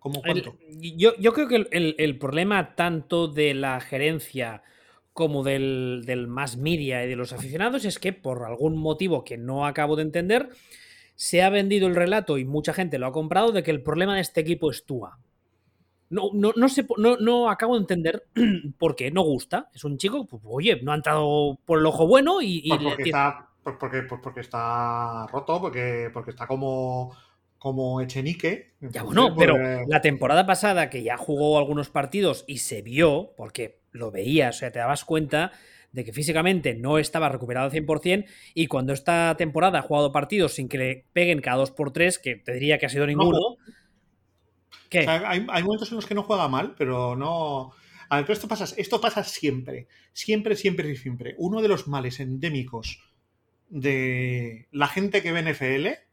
[0.00, 0.56] ¿Cómo cuánto?
[0.80, 4.62] yo, yo, creo que el, el, problema tanto de la gerencia
[5.12, 9.36] como del, del más media y de los aficionados es que por algún motivo que
[9.36, 10.48] no acabo de entender,
[11.14, 14.14] se ha vendido el relato y mucha gente lo ha comprado de que el problema
[14.14, 15.18] de este equipo es Tua.
[16.08, 18.24] No, no, no, sé, no, no acabo de entender
[18.78, 19.68] por qué, no gusta.
[19.74, 22.66] Es un chico, pues, oye, no ha entrado por el ojo bueno y...
[22.68, 27.14] Pues porque, está, porque, porque, está roto, porque, porque está como
[27.60, 28.72] como Echenique.
[28.80, 29.54] Ya bueno, pero
[29.86, 34.58] la temporada pasada que ya jugó algunos partidos y se vio, porque lo veías, o
[34.60, 35.52] sea, te dabas cuenta
[35.92, 40.54] de que físicamente no estaba recuperado al 100% y cuando esta temporada ha jugado partidos
[40.54, 43.38] sin que le peguen cada 2x3, que te diría que ha sido ninguno...
[44.88, 45.00] ¿Qué?
[45.06, 47.72] hay, momentos en los que no juega mal, pero no...
[48.08, 51.34] A ver, pero esto pasa, esto pasa siempre, siempre, siempre y siempre.
[51.36, 53.04] Uno de los males endémicos
[53.68, 56.09] de la gente que ve NFL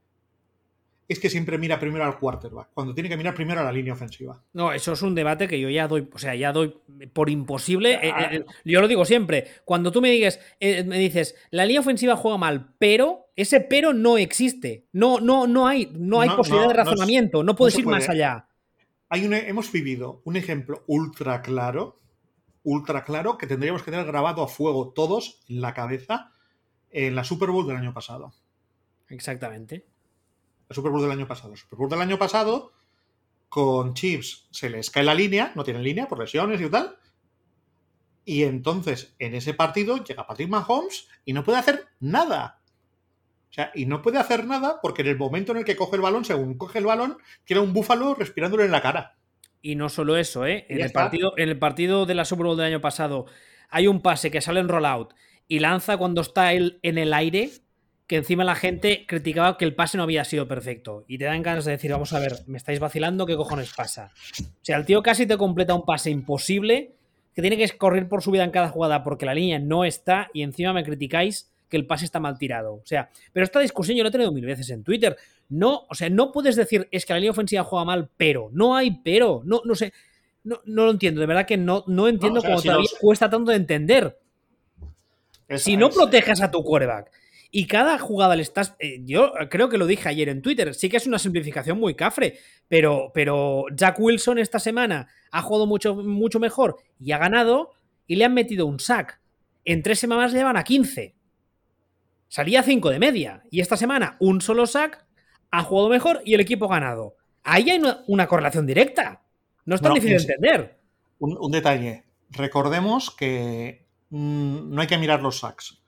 [1.08, 3.94] es que siempre mira primero al quarterback, cuando tiene que mirar primero a la línea
[3.94, 4.44] ofensiva.
[4.54, 6.76] No, eso es un debate que yo ya doy, o sea, ya doy
[7.14, 7.94] por imposible.
[7.94, 11.80] Eh, eh, eh, yo lo digo siempre, cuando tú me digas, me dices, la línea
[11.80, 14.88] ofensiva juega mal, pero ese pero no existe.
[14.92, 18.50] No, no, no hay, no hay posibilidad de razonamiento, no, puedes ir más allá.
[19.10, 22.02] Hay hemos vivido un ejemplo ultra claro,
[22.64, 26.34] ultra claro que tendríamos que tener grabado a fuego todos en la cabeza
[26.90, 28.34] en la Super Bowl del año pasado.
[29.08, 29.86] Exactamente.
[30.70, 31.52] La Super Bowl del año pasado.
[31.52, 32.74] La Super Bowl del año pasado,
[33.50, 36.98] con Chips se les cae la línea, no tienen línea por lesiones y tal.
[38.26, 42.60] Y entonces, en ese partido, llega Patrick Mahomes y no puede hacer nada.
[43.50, 45.96] O sea, y no puede hacer nada porque en el momento en el que coge
[45.96, 49.16] el balón, según coge el balón, tiene un búfalo respirándole en la cara.
[49.62, 50.66] Y no solo eso, ¿eh?
[50.70, 53.26] En el, partido, en el partido de la Super Bowl del año pasado
[53.70, 55.14] hay un pase que sale en rollout
[55.48, 57.50] y lanza cuando está él en el aire,
[58.08, 61.04] que encima la gente criticaba que el pase no había sido perfecto.
[61.08, 64.12] Y te dan ganas de decir, vamos a ver, me estáis vacilando, ¿qué cojones pasa?
[64.42, 66.94] O sea, el tío casi te completa un pase imposible,
[67.36, 70.30] que tiene que correr por su vida en cada jugada porque la línea no está
[70.34, 72.76] y encima me criticáis que el pase está mal tirado.
[72.76, 75.18] O sea, pero esta discusión yo la he tenido mil veces en Twitter.
[75.50, 78.50] No, o sea, no puedes decir es que la línea ofensiva juega mal, pero.
[78.54, 79.42] No hay pero.
[79.44, 79.92] No, no sé.
[80.46, 81.20] No, no lo entiendo.
[81.20, 84.18] De verdad que no, no entiendo cómo todavía cuesta tanto de entender.
[85.58, 87.12] si no proteges a tu quarterback
[87.52, 88.76] y cada jugada le estás.
[88.80, 90.74] Eh, yo creo que lo dije ayer en Twitter.
[90.74, 92.40] Sí que es una simplificación muy cafre.
[92.68, 97.72] Pero, pero Jack Wilson esta semana ha jugado mucho, mucho mejor y ha ganado.
[98.06, 99.20] Y le han metido un sack.
[99.66, 101.16] En tres semanas le llevan a 15.
[102.30, 103.44] Salía 5 de media.
[103.52, 105.06] Y esta semana un solo sack
[105.52, 107.16] ha jugado mejor y el equipo ha ganado.
[107.44, 109.24] Ahí hay una, correlación directa.
[109.66, 110.80] No es tan difícil de entender.
[111.20, 112.04] Un, detalle.
[112.30, 115.82] Recordemos que mm, no hay que mirar los sacks.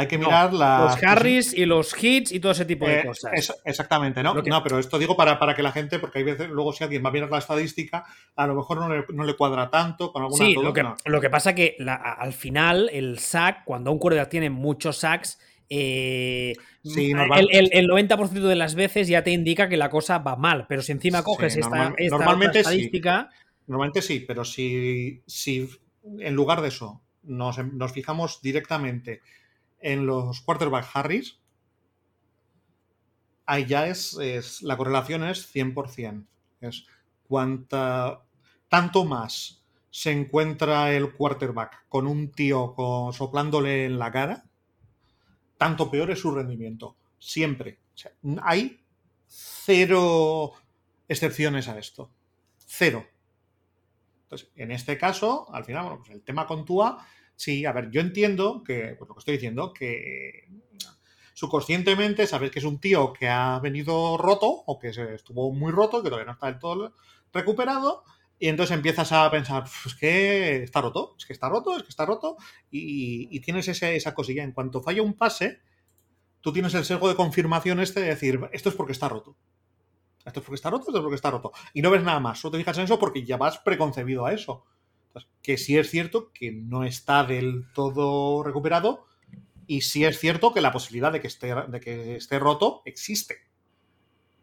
[0.00, 3.54] Hay que mirar los Harris y los hits y todo ese tipo de eh, cosas.
[3.64, 4.34] exactamente, ¿no?
[4.34, 7.04] No, pero esto digo para, para, que la gente, porque hay veces, luego si alguien
[7.04, 8.78] va a mirar la estadística, a lo mejor
[9.12, 10.44] no le, cuadra tanto con alguna.
[10.44, 14.50] Sí, lo que, lo que pasa que al final el sack, cuando un quarterback tiene
[14.50, 15.38] muchos sacks,
[15.68, 20.82] eh, el, 90% de las veces ya te indica que la cosa va mal, pero
[20.82, 23.28] si encima coges esta, normalmente estadística...
[23.66, 25.68] Normalmente sí, pero si, si
[26.18, 27.58] en lugar de eso nos,
[27.92, 29.20] fijamos directamente
[29.80, 31.40] en los quarterback Harris,
[33.46, 36.26] ahí ya es, la correlación es 100%.
[36.60, 36.86] Es
[37.26, 38.22] cuanta,
[38.68, 42.74] tanto más se encuentra el quarterback con un tío
[43.12, 44.44] soplándole en la cara,
[45.58, 46.96] tanto peor es su rendimiento.
[47.18, 47.80] Siempre.
[48.42, 48.82] hay
[49.26, 50.52] cero
[51.08, 52.10] excepciones a esto.
[52.56, 53.04] Cero.
[54.22, 57.04] Entonces, en este caso, al final, bueno, pues el tema con Tua,
[57.40, 60.46] sí, a ver, yo entiendo que, pues lo que estoy diciendo, que
[61.32, 66.02] subconscientemente sabes que es un tío que ha venido roto o que estuvo muy roto,
[66.02, 66.94] que todavía no está del todo
[67.32, 68.04] recuperado,
[68.38, 71.88] y entonces empiezas a pensar, es que está roto, es que está roto, es que
[71.88, 72.36] está roto,
[72.70, 74.44] y, tienes esa cosilla.
[74.44, 75.60] En cuanto falla un pase,
[76.42, 79.34] tú tienes el sesgo de confirmación este de decir, esto es porque está roto.
[80.26, 81.52] Esto es porque está roto, esto es porque está roto.
[81.72, 84.34] Y no ves nada más, solo te fijas en eso porque ya vas preconcebido a
[84.34, 84.66] eso.
[85.42, 89.06] Que sí es cierto que no está del todo recuperado
[89.66, 93.50] y sí es cierto que la posibilidad de que esté, de que esté roto existe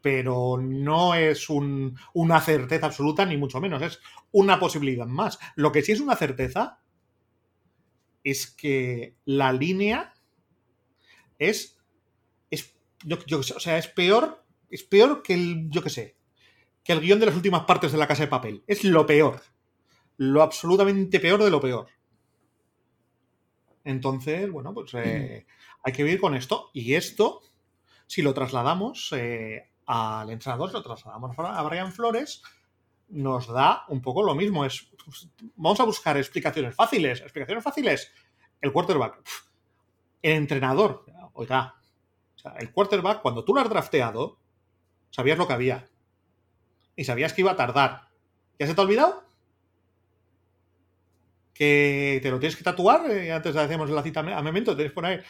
[0.00, 4.00] pero no es una certeza absoluta, ni mucho menos, es
[4.30, 5.38] una posibilidad más.
[5.56, 6.80] Lo que sí es una certeza
[8.24, 10.14] es que la línea
[11.38, 11.78] es,
[12.50, 16.16] es yo, o sea, es peor, es peor que el, yo qué sé,
[16.84, 18.64] que el guion de las últimas partes de la casa de papel.
[18.66, 19.42] Es lo peor.
[20.18, 21.88] Lo absolutamente peor de lo peor.
[23.84, 25.46] Entonces, bueno, pues eh,
[25.82, 26.70] hay que vivir con esto.
[26.74, 27.40] Y esto,
[28.06, 32.42] si lo trasladamos eh, al entrenador, lo trasladamos a Brian Flores,
[33.08, 34.64] nos da un poco lo mismo.
[34.64, 37.20] Es, pues, vamos a buscar explicaciones fáciles.
[37.20, 38.12] Explicaciones fáciles.
[38.60, 39.22] El quarterback.
[40.20, 41.04] El entrenador.
[41.32, 41.76] Oiga,
[42.58, 44.38] el quarterback, cuando tú lo has drafteado,
[45.10, 45.88] sabías lo que había.
[46.96, 48.08] Y sabías que iba a tardar.
[48.58, 49.27] ¿Ya se te ha olvidado?
[51.58, 53.10] Que te lo tienes que tatuar.
[53.10, 55.24] Eh, antes hacíamos la cita a Memento, tienes que poner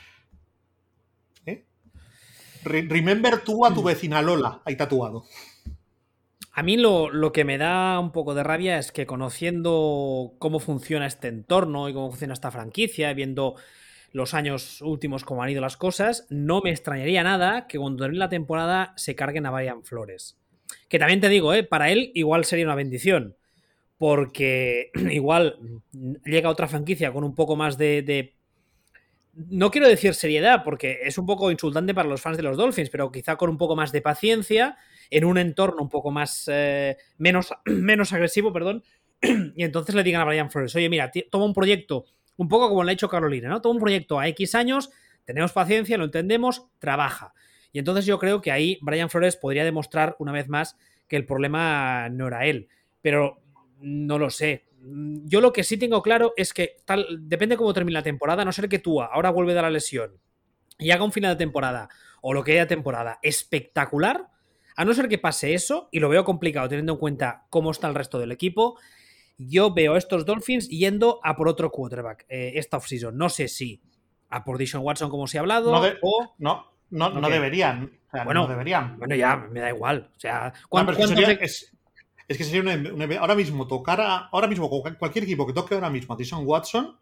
[2.64, 3.87] Remember tú a tu mm.
[3.87, 5.24] vecina Lola, ahí tatuado.
[6.53, 11.07] A mí lo, que me da un poco de rabia es que conociendo cómo funciona
[11.07, 13.55] este entorno y cómo funciona esta franquicia, viendo
[14.11, 18.18] los años últimos cómo han ido las cosas, no me extrañaría nada que cuando termine
[18.18, 20.37] la temporada se carguen a Brian Flores.
[20.89, 21.62] Que también te digo, ¿eh?
[21.62, 23.37] para él igual sería una bendición,
[23.99, 25.59] porque igual
[26.24, 28.34] llega otra franquicia con un poco más de
[29.51, 32.90] no quiero decir seriedad, porque es un poco insultante para los fans de los Dolphins,
[32.90, 34.76] pero quizá con un poco más de paciencia,
[35.11, 38.82] en un entorno un poco más eh, menos, menos agresivo, perdón,
[39.22, 42.82] y entonces le digan a Brian Flores, oye, mira, toma un proyecto, un poco como
[42.82, 43.61] lo ha hecho Carolina, ¿no?
[43.61, 44.90] Toma un proyecto a X años,
[45.24, 47.32] tenemos paciencia, lo entendemos, trabaja.
[47.72, 50.76] Y entonces yo creo que ahí Brian Flores podría demostrar una vez más
[51.07, 52.68] que el problema no era él.
[53.03, 53.40] Pero
[53.81, 54.66] no lo sé.
[54.81, 58.43] mm, yo lo que sí tengo claro es que tal, depende cómo termine la temporada,
[58.43, 60.12] a no ser que tú ahora vuelve de la lesión
[60.79, 61.89] y haga un final de temporada
[62.22, 64.29] o lo que haya temporada espectacular,
[64.76, 67.89] a no ser que pase eso, y lo veo complicado teniendo en cuenta cómo está
[67.89, 68.79] el resto del equipo,
[69.37, 73.16] yo veo a estos Dolphins yendo a por otro quarterback eh, esta offseason.
[73.16, 73.81] No sé si
[74.31, 76.35] a por Dishon Watson, como se ha hablado, No, de- o.
[76.39, 77.85] no, no, no deberían.
[78.09, 78.99] O sea, Bueno, no deberían.
[78.99, 80.11] Bueno, ya, me da igual.
[80.16, 81.74] O sea, No, ¿cuánto- pero es, que cuántos sería- de- es-
[82.29, 85.53] es que sería una, una- ahora mismo tocar a, ahora mismo cual- cualquier equipo que
[85.55, 86.97] toque ahora mismo a Tyson Watson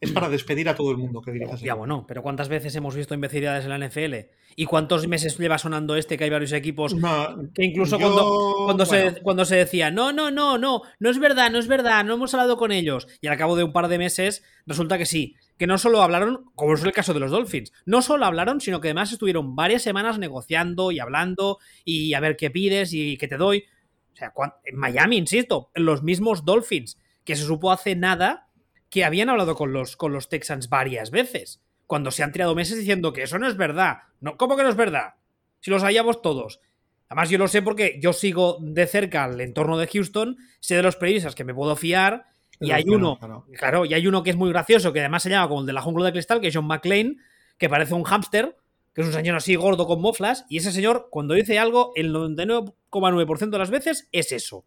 [0.00, 2.74] es para despedir a todo el mundo que dirige ese Ya, bueno, pero ¿cuántas veces
[2.74, 4.14] hemos visto imbecilidades en la NFL?
[4.56, 8.54] ¿Y cuántos meses lleva sonando este que hay varios equipos No, que incluso yo- cuando,
[8.64, 12.04] cuando, se, cuando se decía, no, no, no, no, no es verdad, no es verdad,
[12.04, 13.06] no hemos hablado con ellos.
[13.20, 16.46] Y al cabo de un par de meses resulta que sí, que no solo hablaron,
[16.56, 19.82] como es el caso de los Dolphins, no solo hablaron, sino que además estuvieron varias
[19.82, 23.64] semanas negociando y hablando y a ver qué pides y qué te doy.
[24.12, 24.32] O sea,
[24.64, 28.48] en Miami, insisto, los mismos Dolphins, que se supo hace nada
[28.90, 32.78] que habían hablado con los, con los Texans varias veces, cuando se han tirado meses
[32.78, 33.98] diciendo que eso no es verdad.
[34.20, 35.14] No, ¿Cómo que no es verdad?
[35.60, 36.60] Si lo sabíamos todos.
[37.08, 40.82] Además, yo lo sé porque yo sigo de cerca el entorno de Houston, sé de
[40.82, 42.26] los periodistas que me puedo fiar,
[42.60, 43.46] y hay uno, claro.
[43.58, 45.72] claro, y hay uno que es muy gracioso, que además se llama como el de
[45.72, 47.16] la jungla de cristal, que es John McClane,
[47.58, 48.56] que parece un hámster,
[48.94, 52.12] que es un señor así gordo con moflas, y ese señor, cuando dice algo, el
[52.12, 54.64] 99,9% de las veces es eso.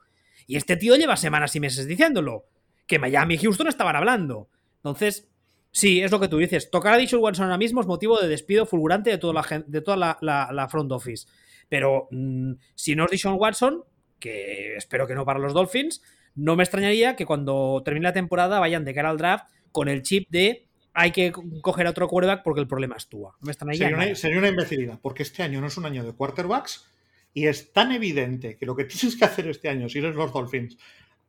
[0.48, 2.46] Y este tío lleva semanas y meses diciéndolo,
[2.88, 4.50] que Miami y Houston estaban hablando.
[4.78, 5.28] Entonces,
[5.72, 6.70] sí, es lo que tú dices.
[6.70, 9.82] Tocar a Dishon Watson ahora mismo es motivo de despido fulgurante de toda la, de
[9.82, 11.28] toda la, la- la front office.
[11.68, 13.84] Pero mm, si no es Dishon Watson,
[14.20, 16.02] que espero que no para los Dolphins,
[16.36, 20.04] no me extrañaría que cuando termine la temporada vayan de cara al draft con el
[20.04, 20.65] chip de
[20.96, 23.36] hay que co- coger a otro quarterback porque el problema es Tua.
[23.40, 26.04] No me extrañaría Sería una, sería una imbecilidad, porque este año no es un año
[26.04, 26.90] de quarterbacks
[27.34, 30.32] y es tan evidente que lo que tienes que hacer este año, si eres los
[30.34, 30.78] Dolphins,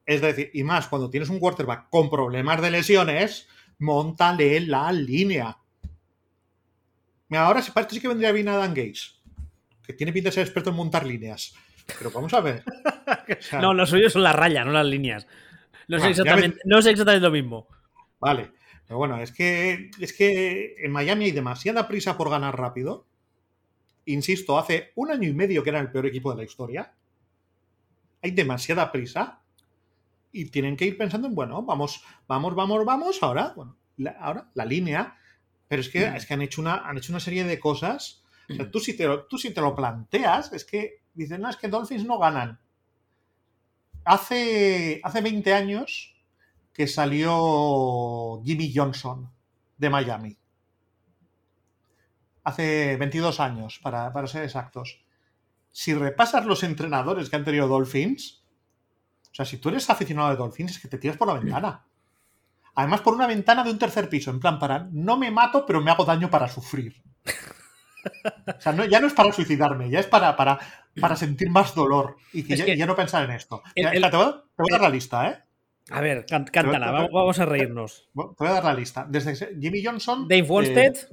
[0.07, 3.49] es decir, y más cuando tienes un quarterback con problemas de lesiones,
[3.81, 5.57] montale la línea.
[7.29, 9.19] Mira, ahora sí parece que vendría bien Adam Gates,
[9.85, 11.55] que tiene pinta de ser experto en montar líneas.
[11.99, 12.63] Pero vamos a ver.
[13.39, 15.27] O sea, No, lo suyo son las rayas, no las líneas.
[15.89, 17.67] No, Ah, exactamente, no sé exactamente lo mismo.
[18.21, 18.51] Vale.
[18.87, 23.07] Pero bueno, es que, es que en Miami hay demasiada prisa por ganar rápido.
[24.05, 26.95] Insisto, hace un año y medio que era el peor equipo de la historia.
[28.23, 29.41] Hay demasiada prisa.
[30.31, 33.23] Y tienen que ir pensando en, bueno, vamos, vamos, vamos, vamos.
[33.23, 35.17] Ahora, bueno, la, ahora la línea.
[35.67, 38.23] Pero es que, es que han, hecho una, han hecho una serie de cosas.
[38.49, 41.51] O sea, tú, si te lo, tú si te lo planteas, es que dicen, no,
[41.51, 42.61] es que Dolphins no ganan.
[44.05, 46.16] Hace, hace 20 años
[46.77, 49.31] que salió Jimmy Johnson
[49.79, 50.37] de Miami.
[52.45, 55.01] Hace 22 años, para, para ser exactos.
[55.73, 58.43] Si repasas los entrenadores que han tenido Dolphins,
[59.33, 61.87] o sea, si tú eres aficionado de Dolphins, es que te tiras por la ventana.
[62.75, 65.81] Además, por una ventana de un tercer piso, en plan, para no me mato, pero
[65.81, 67.03] me hago daño para sufrir.
[68.59, 70.59] O sea, no- ya no es para suicidarme, ya es para, para,
[71.01, 73.63] para sentir más dolor y que ya, que- y ya no pensar en esto.
[73.75, 75.43] el- el- te, voy a, te voy a dar la lista, ¿eh?
[75.91, 78.09] A ver, can- cántala, vamos, vamos a reírnos.
[78.13, 79.07] Bueno, Te voy a dar la lista.
[79.09, 80.27] Desde Jimmy Johnson.
[80.29, 81.09] Dave Wonstead, eh,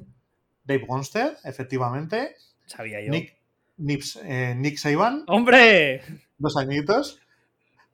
[0.63, 2.35] Dave Wonstead, efectivamente.
[2.65, 3.11] sabía yo.
[3.11, 3.35] Nick,
[3.77, 6.01] Nips- eh, Nick Saban, ¡Hombre!
[6.37, 7.19] dos añitos.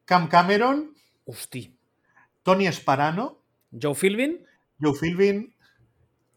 [0.05, 1.75] Cam Cameron, Hosti.
[2.43, 4.45] Tony Sparano, Joe Philbin,
[4.81, 5.53] Joe Philbin,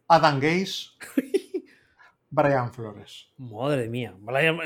[0.09, 0.90] Adam Gase,
[2.35, 3.28] Brian Flores.
[3.37, 4.14] Madre mía.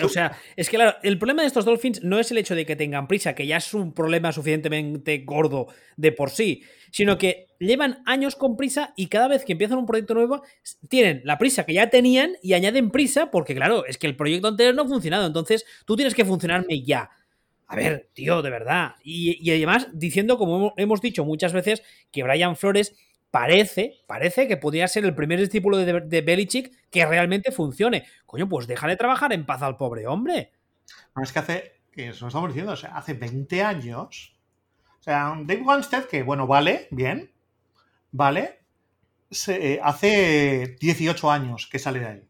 [0.05, 2.65] O sea, es que claro, el problema de estos Dolphins no es el hecho de
[2.65, 6.63] que tengan prisa, que ya es un problema suficientemente gordo de por sí,
[6.93, 10.43] sino que llevan años con prisa y cada vez que empiezan un proyecto nuevo
[10.89, 14.47] tienen la prisa que ya tenían y añaden prisa porque claro, es que el proyecto
[14.47, 17.11] anterior no ha funcionado, entonces tú tienes que funcionarme ya.
[17.67, 18.93] A ver, tío, de verdad.
[19.03, 22.95] Y, y además diciendo, como hemos- hemos dicho muchas veces, que Brian Flores
[23.41, 28.07] parece, parece que podría ser el primer discípulo de, de Belichick que realmente funcione.
[28.25, 30.53] Coño, pues déjale trabajar en paz al pobre hombre.
[31.15, 34.39] No es que hace, que eso estamos diciendo, o sea, hace 20 años.
[34.99, 37.31] O sea, Dave Wanstead, que bueno, vale, bien,
[38.11, 38.61] vale,
[39.31, 42.29] se- eh, hace 18 años que sale de ahí.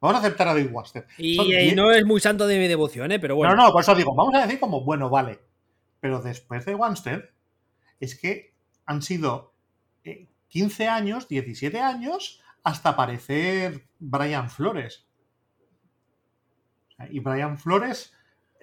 [0.00, 1.04] Vamos a aceptar a Dave Wanstead.
[1.18, 3.18] Y, eh, 10 no es muy santo de mi devoción, ¿eh?
[3.20, 3.54] pero bueno.
[3.54, 5.38] No, no, por eso digo, vamos a decir como, bueno, vale.
[6.00, 7.24] Pero después de Wanstead,
[8.00, 8.54] es que
[8.86, 9.52] han sido
[10.02, 15.06] eh, 15 años, 17 años, hasta aparecer Brian Flores.
[17.10, 18.12] Y Brian Flores,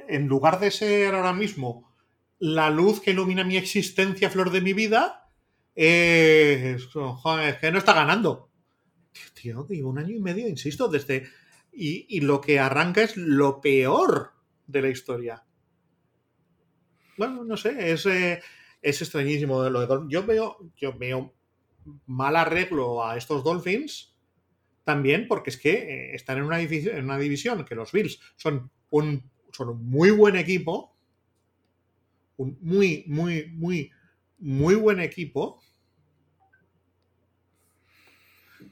[0.08, 1.92] en lugar de ser ahora mismo
[2.40, 5.32] la luz que ilumina mi existencia, flor de mi vida,
[5.74, 8.52] es, que no está ganando.
[9.34, 11.28] Tío, llevo un año y medio, insisto, desde...
[11.72, 14.34] Y, y lo que arranca es lo peor
[14.66, 15.44] de la historia.
[17.18, 18.42] Bueno, no sé, es, eh,
[18.82, 21.37] es extrañísimo lo de Yo veo, yo veo
[22.06, 24.16] mal arreglo a estos Dolphins
[24.84, 28.72] también porque es que eh, están en una, en una división que los Bills son
[28.90, 30.96] un, son un muy buen equipo,
[32.38, 33.92] un muy, muy, muy,
[34.40, 35.62] muy buen equipo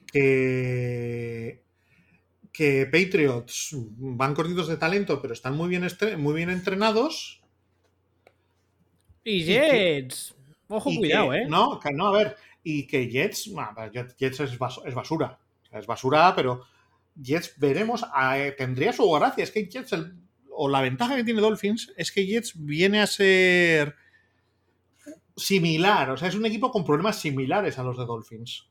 [0.08, 1.64] que,
[2.54, 5.86] que Patriots van cortitos de talento, pero están muy bien,
[6.18, 7.42] muy bien entrenados.
[9.26, 10.34] Y Jets.
[10.70, 11.46] Ojo, cuidado, ¿eh?
[11.50, 12.38] No, no, a ver.
[12.68, 13.52] Y que Jets.
[14.18, 15.40] Jets es, basura.
[15.72, 16.64] Es basura, pero
[17.16, 18.04] Jets veremos.
[18.58, 19.44] tendría su gracia.
[19.44, 19.96] Es que Jets.
[20.50, 23.96] o la ventaja que tiene Dolphins es que Jets viene a ser
[25.38, 26.10] similar.
[26.10, 28.68] O sea, es un equipo con problemas similares a los de Dolphins.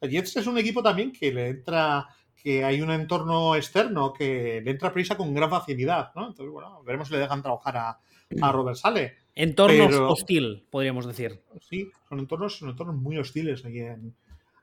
[0.00, 4.70] Jets es un equipo también que le entra que hay un entorno externo que le
[4.70, 6.28] entra prisa con gran facilidad, ¿no?
[6.28, 7.98] Entonces, bueno, veremos si le dejan trabajar a,
[8.40, 9.16] a Robert Sale.
[9.34, 11.42] Entornos hostil, podríamos decir.
[11.60, 14.14] Sí, son entornos, son entornos muy hostiles ahí en,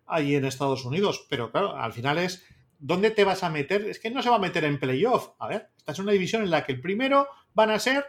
[0.07, 1.25] en Estados Unidos.
[1.29, 2.45] Pero claro, al final es.
[2.81, 3.85] ¿Dónde te vas a meter?
[3.89, 5.31] Es que no se va a meter en playoff.
[5.39, 8.05] A ver, esta es una división en la que el primero van a ser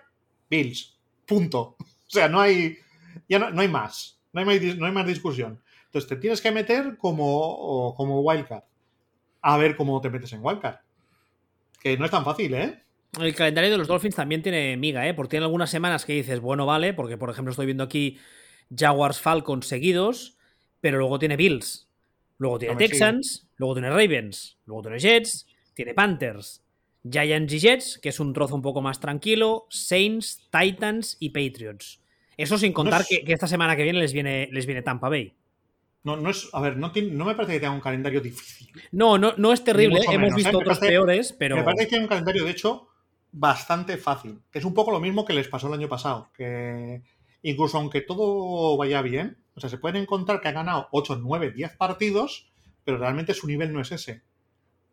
[0.49, 0.99] Bills.
[1.27, 1.77] Punto.
[2.11, 2.77] O sea, no hay.
[3.29, 4.21] Ya no, hay más.
[4.33, 5.63] No hay más, no hay más discusión.
[5.85, 8.65] Entonces te tienes que meter como, como wildcard.
[9.41, 10.81] A ver cómo te metes en wildcard.
[11.81, 12.83] Que no es tan fácil, ¿eh?
[13.19, 15.15] El calendario de los Dolphins también tiene miga, ¿eh?
[15.15, 18.19] Porque tiene algunas semanas que dices, bueno, vale, porque por ejemplo estoy viendo aquí
[18.75, 20.37] Jaguars Falcons seguidos,
[20.81, 21.89] pero luego tiene Bills,
[22.39, 26.63] luego tiene Texans, luego tiene Ravens, luego tiene Jets, tiene Panthers,
[27.09, 32.01] Giants y Jets, que es un trozo un poco más tranquilo, Saints, Titans y Patriots.
[32.37, 35.35] Eso sin contar que, esta semana que viene les viene, les viene Tampa Bay.
[36.05, 38.71] No, no es, a ver, no, no me parece que tenga un calendario difícil.
[38.93, 40.61] No, no, no es terrible, hemos visto ¿eh?
[40.61, 41.57] otros peores, pero.
[41.57, 42.89] Me parece que tiene un calendario, de hecho,
[43.33, 44.43] bastante fácil.
[44.51, 46.31] Que es un poco lo mismo que les pasó el año pasado.
[46.35, 47.03] Que
[47.43, 51.53] incluso aunque todo vaya bien, o sea, se pueden encontrar que han ganado 8, 9,
[51.53, 52.51] 10 partidos,
[52.85, 54.23] pero realmente su nivel no es ese.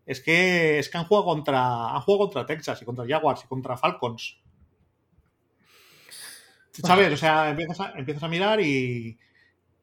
[0.05, 1.93] Es que, es que han jugado contra.
[1.93, 4.39] Han jugado contra Texas y contra Jaguars y contra Falcons.
[6.71, 7.11] ¿Sabes?
[7.13, 9.17] O sea, empiezas a, empiezas a mirar y,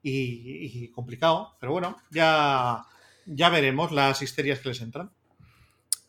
[0.03, 1.57] y, y, complicado.
[1.61, 2.87] Pero bueno, ya,
[3.27, 5.11] ya veremos las histerias que les entran.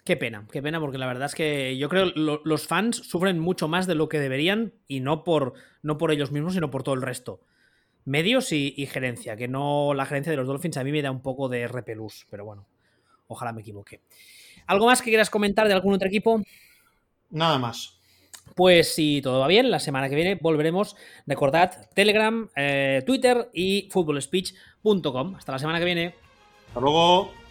[0.05, 3.39] Qué pena, qué pena, porque la verdad es que yo creo que los fans sufren
[3.39, 6.83] mucho más de lo que deberían y no por, no por ellos mismos, sino por
[6.83, 7.41] todo el resto.
[8.05, 11.23] Medios y, gerencia, que no la gerencia de los Dolphins a mí me da un
[11.23, 12.67] poco de repelús, pero bueno,
[13.27, 14.01] ojalá me equivoque.
[14.67, 16.39] ¿Algo más que quieras comentar de algún otro equipo?
[17.31, 17.99] Nada más.
[18.53, 20.95] Pues si todo va bien, la semana que viene volveremos.
[21.25, 25.33] Recordad Telegram, eh, Twitter y footballspeech.com.
[25.35, 26.13] Hasta la semana que viene.
[26.67, 27.44] Hasta luego.